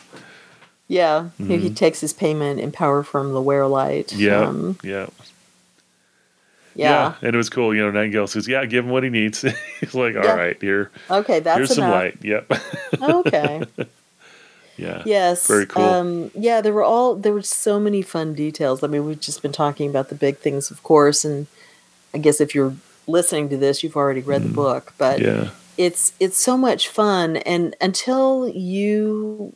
[0.87, 1.29] yeah.
[1.37, 4.07] He, he takes his payment in power from the Werelight.
[4.07, 4.19] Mm-hmm.
[4.21, 5.07] Yeah, Um, yeah,
[6.75, 7.15] yeah.
[7.21, 7.73] and it was cool.
[7.75, 9.41] You know, Nightingale says, "Yeah, give him what he needs."
[9.79, 10.35] He's like, "All Yeah.
[10.35, 12.51] right, here, Okay, that's here's some light." Yep.
[13.01, 13.63] Okay.
[14.77, 15.03] yeah.
[15.05, 15.47] Yes.
[15.47, 15.83] Very cool.
[15.83, 18.83] Um, yeah, there were all there were so many fun details.
[18.83, 21.47] I mean, we've just been talking about the big things, of course, and
[22.13, 22.73] I guess if you're
[23.07, 24.93] listening to this, you've already read the book.
[24.97, 25.23] But Mm.
[25.25, 25.49] Yeah.
[25.77, 29.55] it's it's so much fun, and until you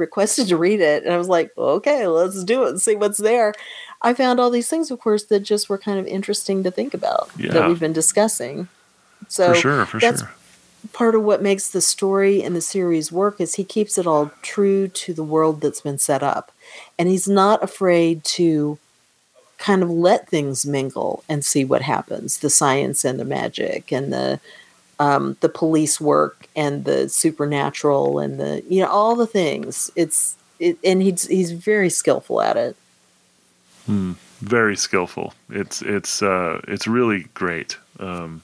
[0.00, 3.18] requested to read it, and I was like, okay, let's do it and see what's
[3.18, 3.54] there.
[4.02, 6.94] I found all these things, of course, that just were kind of interesting to think
[6.94, 7.52] about Yeah.
[7.52, 8.66] that we've been discussing.
[9.28, 9.86] So for sure.
[9.86, 10.32] For that's sure.
[10.94, 14.32] part of what makes the story and the series work is he keeps it all
[14.42, 16.50] true to the world that's been set up
[16.98, 18.78] and he's not afraid to
[19.58, 24.10] kind of let things mingle and see what happens the science and the magic and
[24.10, 24.40] the
[25.00, 30.36] um, the police work and the supernatural and the you know all the things it's
[30.60, 32.76] it, and he's he's very skillful at it
[34.40, 35.34] very skillful.
[35.50, 37.76] It's it's uh, it's really great.
[37.98, 38.42] Um,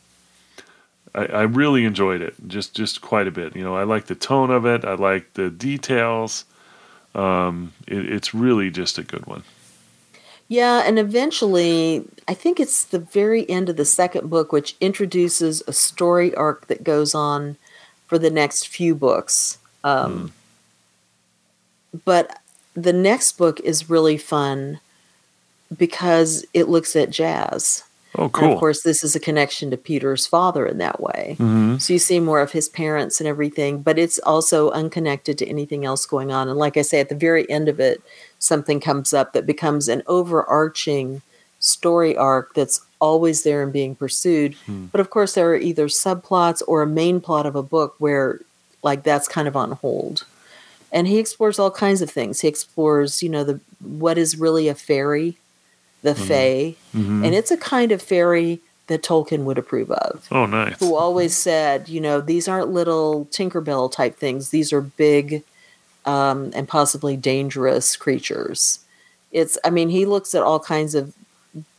[1.14, 3.56] I, I really enjoyed it, just just quite a bit.
[3.56, 4.84] You know, I like the tone of it.
[4.84, 6.44] I like the details.
[7.14, 9.42] Um, it, it's really just a good one.
[10.48, 15.62] Yeah, and eventually, I think it's the very end of the second book, which introduces
[15.66, 17.56] a story arc that goes on
[18.06, 19.58] for the next few books.
[19.82, 20.32] Um,
[22.04, 22.38] But
[22.74, 24.80] the next book is really fun
[25.76, 27.82] because it looks at jazz.
[28.18, 31.34] Oh, And of course, this is a connection to Peter's father in that way.
[31.38, 35.46] hmm So you see more of his parents and everything, but it's also unconnected to
[35.46, 36.48] anything else going on.
[36.48, 38.02] And like I say, at the very end of it,
[38.38, 41.22] something comes up that becomes an overarching
[41.58, 44.54] story arc that's always there and being pursued.
[44.66, 44.86] Hmm.
[44.86, 48.40] But of course, there are either subplots or a main plot of a book where,
[48.82, 50.24] like, that's kind of on hold.
[50.92, 52.40] And he explores all kinds of things.
[52.40, 55.36] He explores, you know, the what is really a fairy,
[56.06, 60.46] the fae, hmm and it's a kind of fairy that Tolkien would approve of oh,
[60.46, 60.78] nice.
[60.78, 64.50] who always said, you know, these aren't little Tinkerbell type things.
[64.50, 65.42] These are big
[66.04, 68.78] um, and possibly dangerous creatures.
[69.32, 71.12] It's, I mean, he looks at all kinds of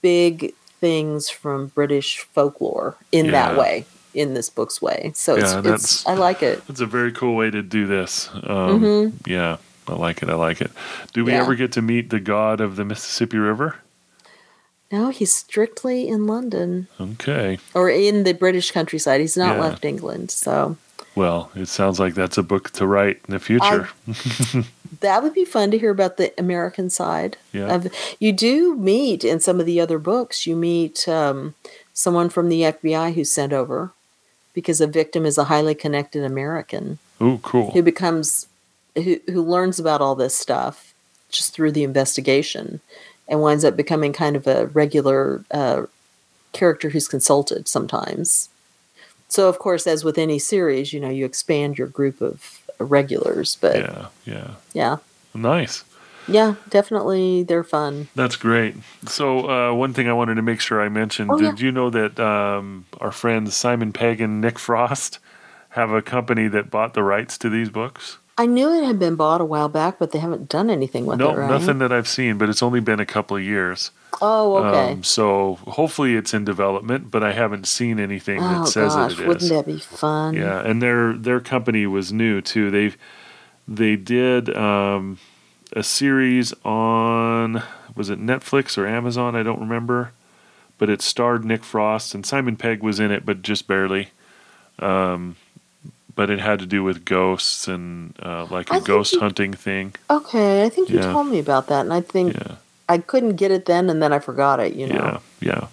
[0.01, 5.11] big things from British folklore in that way, in this book's way.
[5.15, 6.61] So it's, Yeah, it's that's- I like it.
[6.67, 8.29] It's a very cool way to do this.
[8.43, 9.13] Um, Mhm.
[9.25, 9.57] Yeah,
[9.87, 10.29] I like it.
[10.29, 10.71] I like it.
[11.13, 11.41] Do we Yeah.
[11.43, 13.77] ever get to meet the god of the Mississippi River?
[14.91, 17.59] No, he's strictly in London Okay.
[17.73, 19.19] or in the British countryside.
[19.21, 19.61] He's not Yeah.
[19.61, 20.31] left England.
[20.31, 20.77] So
[21.15, 23.89] Well, it sounds like that's a book to write in the future.
[25.01, 27.37] that would be fun to hear about the American side.
[27.51, 27.73] Yeah.
[27.73, 27.87] Of,
[28.19, 30.45] you do meet in some of the other books.
[30.45, 31.55] You meet um,
[31.93, 33.91] someone from the FBI who's sent over
[34.53, 37.71] because a victim is a highly connected American oh, cool.
[37.71, 38.47] who becomes
[38.95, 40.93] who who learns about all this stuff
[41.29, 42.79] just through the investigation
[43.27, 45.83] and winds up becoming kind of a regular uh,
[46.53, 48.49] character who's consulted sometimes.
[49.27, 53.57] So of course, as with any series, you know, you expand your group of regulars,
[53.59, 54.51] but Yeah, yeah.
[54.73, 54.97] yeah.
[55.33, 55.83] Nice.
[56.29, 58.09] Yeah, definitely they're fun.
[58.15, 58.75] That's great.
[59.07, 61.51] So, uh, one thing I wanted to make sure I mentioned Oh, yeah.
[61.51, 65.19] did you know that um, our friends Simon Pegg and Nick Frost
[65.69, 68.17] have a company that bought the rights to these books?
[68.37, 71.17] I knew it had been bought a while back, but they haven't done anything with
[71.17, 71.49] no, it, right?
[71.49, 73.89] nothing that I've seen, but it's only been a couple of years.
[74.21, 74.93] Oh, okay.
[74.93, 79.13] Um, so hopefully it's in development, but I haven't seen anything that oh says gosh,
[79.13, 79.27] it is.
[79.27, 80.35] wouldn't that be fun?
[80.35, 82.69] Yeah, and their their company was new too.
[82.69, 82.95] They
[83.67, 85.17] they did um,
[85.73, 87.63] a series on
[87.95, 89.35] was it Netflix or Amazon?
[89.35, 90.11] I don't remember,
[90.77, 94.09] but it starred Nick Frost and Simon Pegg was in it, but just barely.
[94.79, 95.37] Um,
[96.17, 99.53] but it had to do with ghosts and uh, like I a ghost you- hunting
[99.53, 99.93] thing.
[100.09, 101.13] Okay, I think you Yeah.
[101.13, 102.55] told me about that, and I think Yeah,
[102.89, 104.73] I couldn't get it then, and then I forgot it.
[104.73, 105.21] You know.
[105.39, 105.67] yeah, yeah,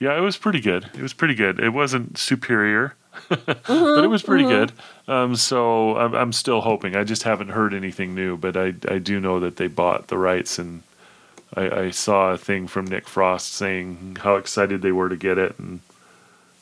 [0.00, 0.18] yeah.
[0.18, 0.90] It was pretty good.
[0.94, 1.58] It was pretty good.
[1.60, 2.94] It wasn't superior,
[3.28, 4.72] but Mm-hmm, it was pretty good.
[5.06, 6.96] Um, so I'm, I'm still hoping.
[6.96, 10.18] I just haven't heard anything new, but I I do know that they bought the
[10.18, 10.82] rights, and
[11.56, 15.38] I, I saw a thing from Nick Frost saying how excited they were to get
[15.38, 15.80] it, and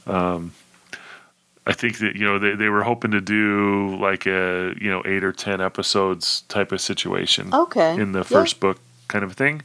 [0.06, 0.52] um,
[1.66, 5.02] I think that you know they, they were hoping to do like a you know
[5.04, 7.94] eight or ten episodes type of situation Okay.
[8.00, 8.24] in the Yeah.
[8.38, 9.62] first book kind of thing.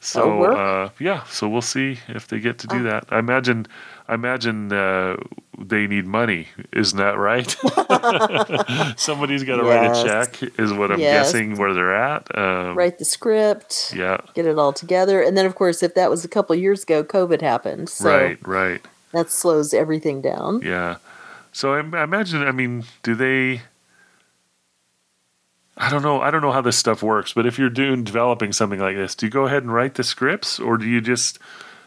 [0.00, 2.82] So uh, yeah, so we'll see if they get to do Oh.
[2.90, 3.06] that.
[3.10, 3.66] I imagine,
[4.06, 5.16] I imagine uh,
[5.58, 6.48] they need money.
[6.74, 7.48] Isn't that right?
[8.98, 10.42] Somebody's got to write a check.
[10.58, 11.32] Is what I'm Yes.
[11.32, 12.36] guessing where they're at.
[12.36, 13.92] Um, Write the script.
[13.96, 14.18] Yeah.
[14.34, 17.02] Get it all together, and then of course, if that was a couple years ago,
[17.02, 18.38] COVID happened, so Right.
[18.46, 18.82] Right.
[19.12, 20.60] that slows everything down.
[20.62, 20.96] Yeah.
[21.54, 22.42] So I, I imagine.
[22.42, 23.62] I mean, do they?
[25.76, 26.20] I don't know.
[26.20, 27.32] I don't know how this stuff works.
[27.32, 30.02] But if you're doing developing something like this, do you go ahead and write the
[30.02, 31.38] scripts, or do you just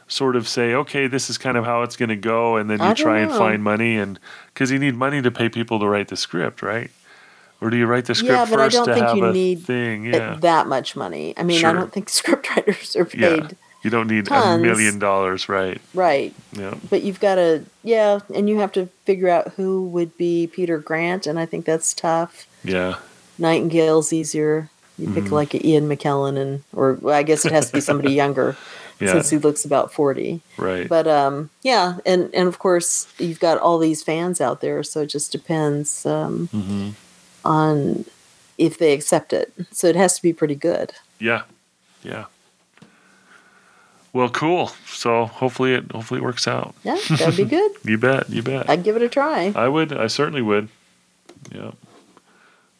[0.07, 2.79] sort of say, okay, this is kind of how it's going to go, and then
[2.79, 4.17] you I don't try and find money, and
[4.53, 6.89] because you need money to pay people to write the script, right?
[7.59, 9.25] Or do you write the script Yeah, but I first don't to think have you
[9.25, 10.05] a need thing?
[10.05, 10.37] Yeah.
[10.39, 11.33] that much money.
[11.35, 11.71] I mean, Sure.
[11.71, 13.49] I don't think scriptwriters are Yeah.
[13.87, 15.79] You don't need a million dollars, right?
[15.93, 16.35] right.
[16.51, 16.73] Yeah.
[16.89, 20.77] But you've got to, yeah, and you have to figure out who would be Peter
[20.77, 22.47] Grant, and I think that's tough.
[22.65, 22.95] Yeah.
[23.37, 24.69] Nightingale's easier.
[24.97, 25.33] You pick Mm-hmm.
[25.33, 28.57] like Ian McKellen, and or well, I guess it has to be somebody younger,
[28.99, 29.13] Yeah.
[29.13, 30.41] since he looks about forty.
[30.57, 30.89] Right.
[30.89, 34.99] But um, yeah, and and of course you've got all these fans out there, so
[35.03, 36.89] it just depends um, hmm
[37.45, 38.03] on
[38.57, 39.53] if they accept it.
[39.71, 40.91] So it has to be pretty good.
[41.19, 41.43] Yeah,
[42.03, 42.25] yeah.
[44.17, 44.71] Well, cool.
[44.87, 46.73] So hopefully it hopefully it works out.
[46.83, 47.71] Yeah, that'd be good.
[47.83, 48.27] You bet.
[48.31, 48.67] You bet.
[48.67, 49.53] I'd give it a try.
[49.55, 49.93] I would.
[49.93, 50.69] I certainly would.
[51.53, 51.71] Yeah.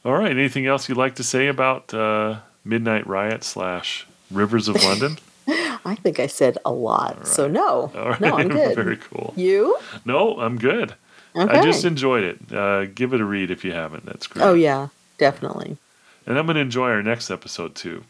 [0.03, 0.31] All right.
[0.31, 5.19] Anything else you'd like to say about uh, Midnight Riot slash Rivers of London?
[5.85, 8.19] I think I said a lot, so no, right.
[8.19, 8.75] no, I'm good.
[8.75, 9.33] Very cool.
[9.38, 9.77] You?
[10.05, 10.95] No, I'm good.
[11.35, 11.59] Okay.
[11.59, 12.51] I just enjoyed it.
[12.51, 14.07] Uh, give it a read if you haven't.
[14.07, 14.43] That's great.
[14.43, 14.88] oh yeah,
[15.19, 15.77] definitely.
[16.25, 18.03] And I'm going to enjoy our next episode too.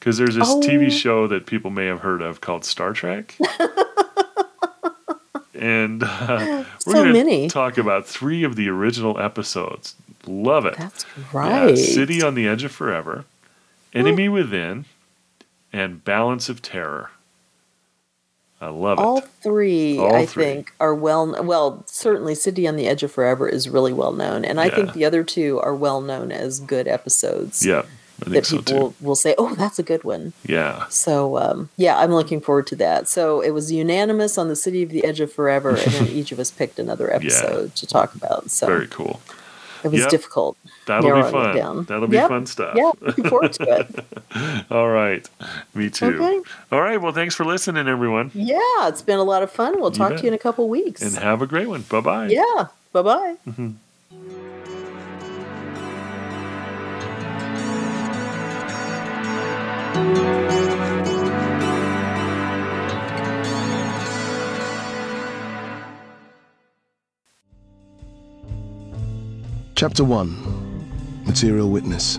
[0.00, 0.60] Because there's this Oh.
[0.60, 3.36] TV show that people may have heard of called Star Trek.
[5.54, 9.94] and uh, we're So going to talk about three of the original episodes.
[10.26, 10.76] Love it.
[10.76, 11.78] That's Yeah, right.
[11.78, 13.24] City on the Edge of Forever,
[13.94, 14.84] Enemy Within,
[15.72, 17.10] and Balance of Terror.
[18.60, 19.02] I love it.
[19.02, 19.28] All it.
[19.42, 20.44] three, All I three.
[20.44, 21.42] think, are well.
[21.42, 24.74] Well, certainly, City on the Edge of Forever is really well known, and I Yeah.
[24.76, 27.64] think the other two are well known as good episodes.
[27.64, 27.84] Yeah, I
[28.26, 30.86] that people will say, "Oh, that's a good one." Yeah.
[30.88, 33.08] So, um, yeah, I'm looking forward to that.
[33.08, 36.32] So it was unanimous on the City of the Edge of Forever, and then each
[36.32, 38.50] of us picked another episode to talk about.
[38.50, 39.20] So Very cool.
[39.84, 40.10] it was Yep.
[40.10, 40.56] difficult.
[40.86, 41.56] That'll be fun.
[41.56, 41.84] down.
[41.84, 42.28] That'll be Yep.
[42.28, 42.74] fun stuff.
[42.76, 44.66] Yeah, looking forward to it.
[44.70, 45.28] All right.
[45.74, 46.06] Me too.
[46.20, 46.40] Okay.
[46.72, 47.00] All right.
[47.00, 48.30] Well, thanks for listening, everyone.
[48.34, 48.58] Yeah,
[48.88, 49.80] it's been a lot of fun.
[49.80, 51.00] We'll talk to you in a couple weeks.
[51.02, 51.82] And have a great one.
[51.82, 52.26] Bye bye.
[52.28, 53.36] yeah, bye bye.
[69.80, 72.18] Chapter 1 Material Witness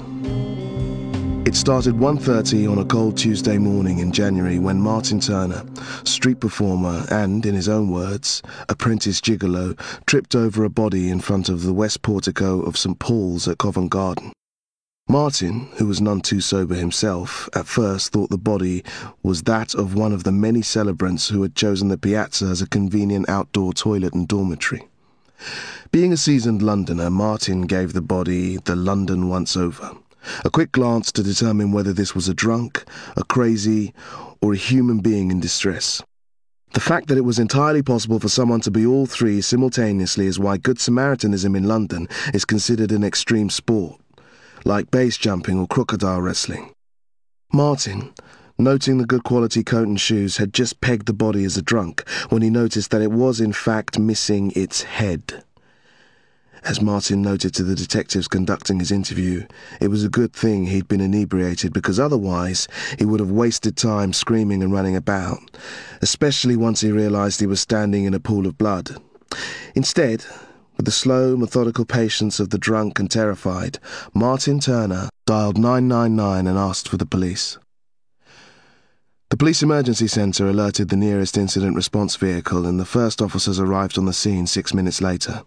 [1.46, 5.64] It started 1.30 on a cold Tuesday morning in January when Martin Turner,
[6.04, 11.50] street performer and, in his own words, apprentice gigolo, tripped over a body in front
[11.50, 14.34] of the west portico of St Paul's at Covent Garden.
[15.12, 18.82] Martin, who was none too sober himself, at first thought the body
[19.24, 22.68] was that of one of the many celebrants who had chosen the piazza as a
[22.68, 24.88] convenient outdoor toilet and dormitory.
[25.92, 29.92] Being a seasoned Londoner, Martin gave the body the London once over.
[30.46, 32.86] A quick glance to determine whether this was a drunk,
[33.18, 33.94] a crazy,
[34.42, 36.02] or a human being in distress.
[36.72, 40.40] The fact that it was entirely possible for someone to be all three simultaneously is
[40.40, 44.00] why Good Samaritanism in London is considered an extreme sport,
[44.66, 46.74] like base jumping or crocodile wrestling.
[47.54, 48.14] Martin,
[48.58, 52.08] noting the good quality coat and shoes, had just pegged the body as a drunk
[52.30, 55.44] when he noticed that it was in fact missing its head.
[56.64, 59.48] As Martin noted to the detectives conducting his interview,
[59.80, 62.68] it was a good thing he'd been inebriated because otherwise
[63.00, 65.40] he would have wasted time screaming and running about,
[66.04, 69.02] especially once he realized he was standing in a pool of blood.
[69.74, 70.24] Instead,
[70.82, 73.78] with the slow, methodical patience of the drunk and terrified,
[74.16, 77.60] Martin Turner dialed 999 and asked for the police.
[79.30, 84.00] The police emergency centre alerted the nearest incident response vehicle, and the first officers arrived
[84.00, 85.44] on the scene six minutes later.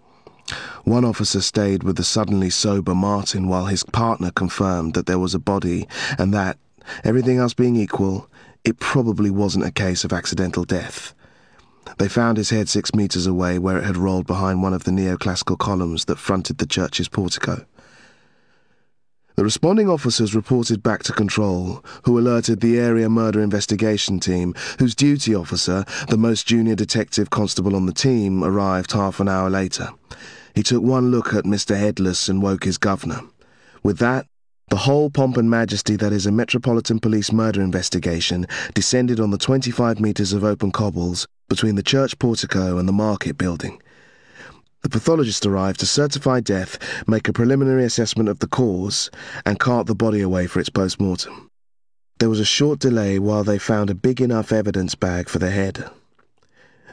[0.85, 5.35] One officer stayed with the suddenly sober Martin while his partner confirmed that there was
[5.35, 6.59] a body and that,
[7.03, 8.31] everything else being equal,
[8.63, 11.13] it probably wasn't a case of accidental death.
[11.99, 14.91] They found his head six metres away where it had rolled behind one of the
[14.91, 17.65] neoclassical columns that fronted the church's portico.
[19.37, 24.95] The responding officers reported back to control, who alerted the area murder investigation team, whose
[24.95, 29.89] duty officer, the most junior detective constable on the team, arrived half an hour later.
[30.55, 31.77] He took one look at Mr.
[31.77, 33.23] Headless and woke his governor.
[33.83, 34.27] With that,
[34.71, 39.39] the whole pomp and majesty that is a Metropolitan Police murder investigation descended on the
[39.39, 43.81] 25 metres of open cobbles between the church portico and the market building.
[44.83, 46.79] The pathologist arrived to certify death,
[47.09, 49.11] make a preliminary assessment of the cause,
[49.47, 51.51] and cart the body away for its post mortem.
[52.19, 55.51] There was a short delay while they found a big enough evidence bag for the
[55.51, 55.91] head.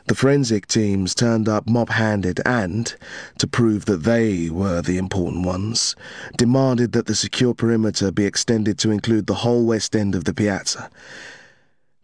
[0.07, 2.93] The forensic teams turned up mop handed and,
[3.37, 5.95] to prove that they were the important ones,
[6.37, 10.33] demanded that the secure perimeter be extended to include the whole west end of the
[10.33, 10.89] piazza.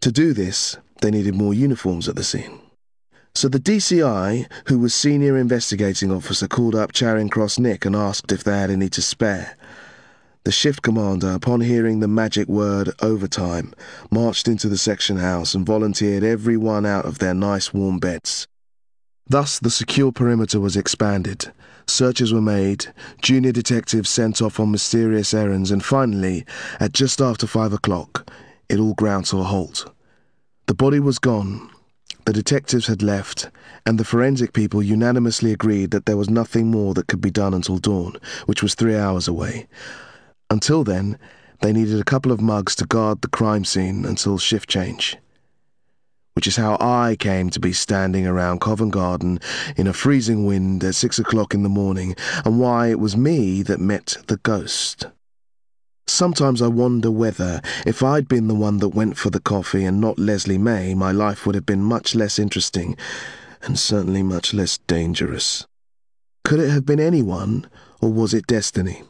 [0.02, 2.60] To do this, they needed more uniforms at the scene.
[3.34, 8.32] So the DCI, who was senior investigating officer, called up Charing Cross Nick and asked
[8.32, 9.56] if they had any to spare.
[10.44, 13.74] The shift commander, upon hearing the magic word overtime,
[14.10, 18.48] marched into the section house and volunteered everyone out of their nice warm beds.
[19.26, 21.52] Thus, the secure perimeter was expanded.
[21.86, 22.86] Searches were made,
[23.22, 26.44] junior detectives sent off on mysterious errands, and finally,
[26.80, 28.30] at just after five o'clock,
[28.68, 29.92] it all ground to a halt.
[30.68, 31.70] The body was gone,
[32.26, 33.48] the detectives had left,
[33.86, 37.54] and the forensic people unanimously agreed that there was nothing more that could be done
[37.54, 39.66] until dawn, which was three hours away.
[40.50, 41.18] Until then,
[41.62, 45.16] they needed a couple of mugs to guard the crime scene until shift change.
[46.34, 49.40] Which is how I came to be standing around Covent Garden
[49.78, 52.14] in a freezing wind at six o'clock in the morning,
[52.44, 55.06] and why it was me that met the ghost.
[56.10, 60.00] Sometimes I wonder whether, if I'd been the one that went for the coffee and
[60.00, 62.96] not Leslie May, my life would have been much less interesting,
[63.62, 65.66] and certainly much less dangerous.
[66.44, 67.68] Could it have been anyone,
[68.00, 69.02] or was it destiny?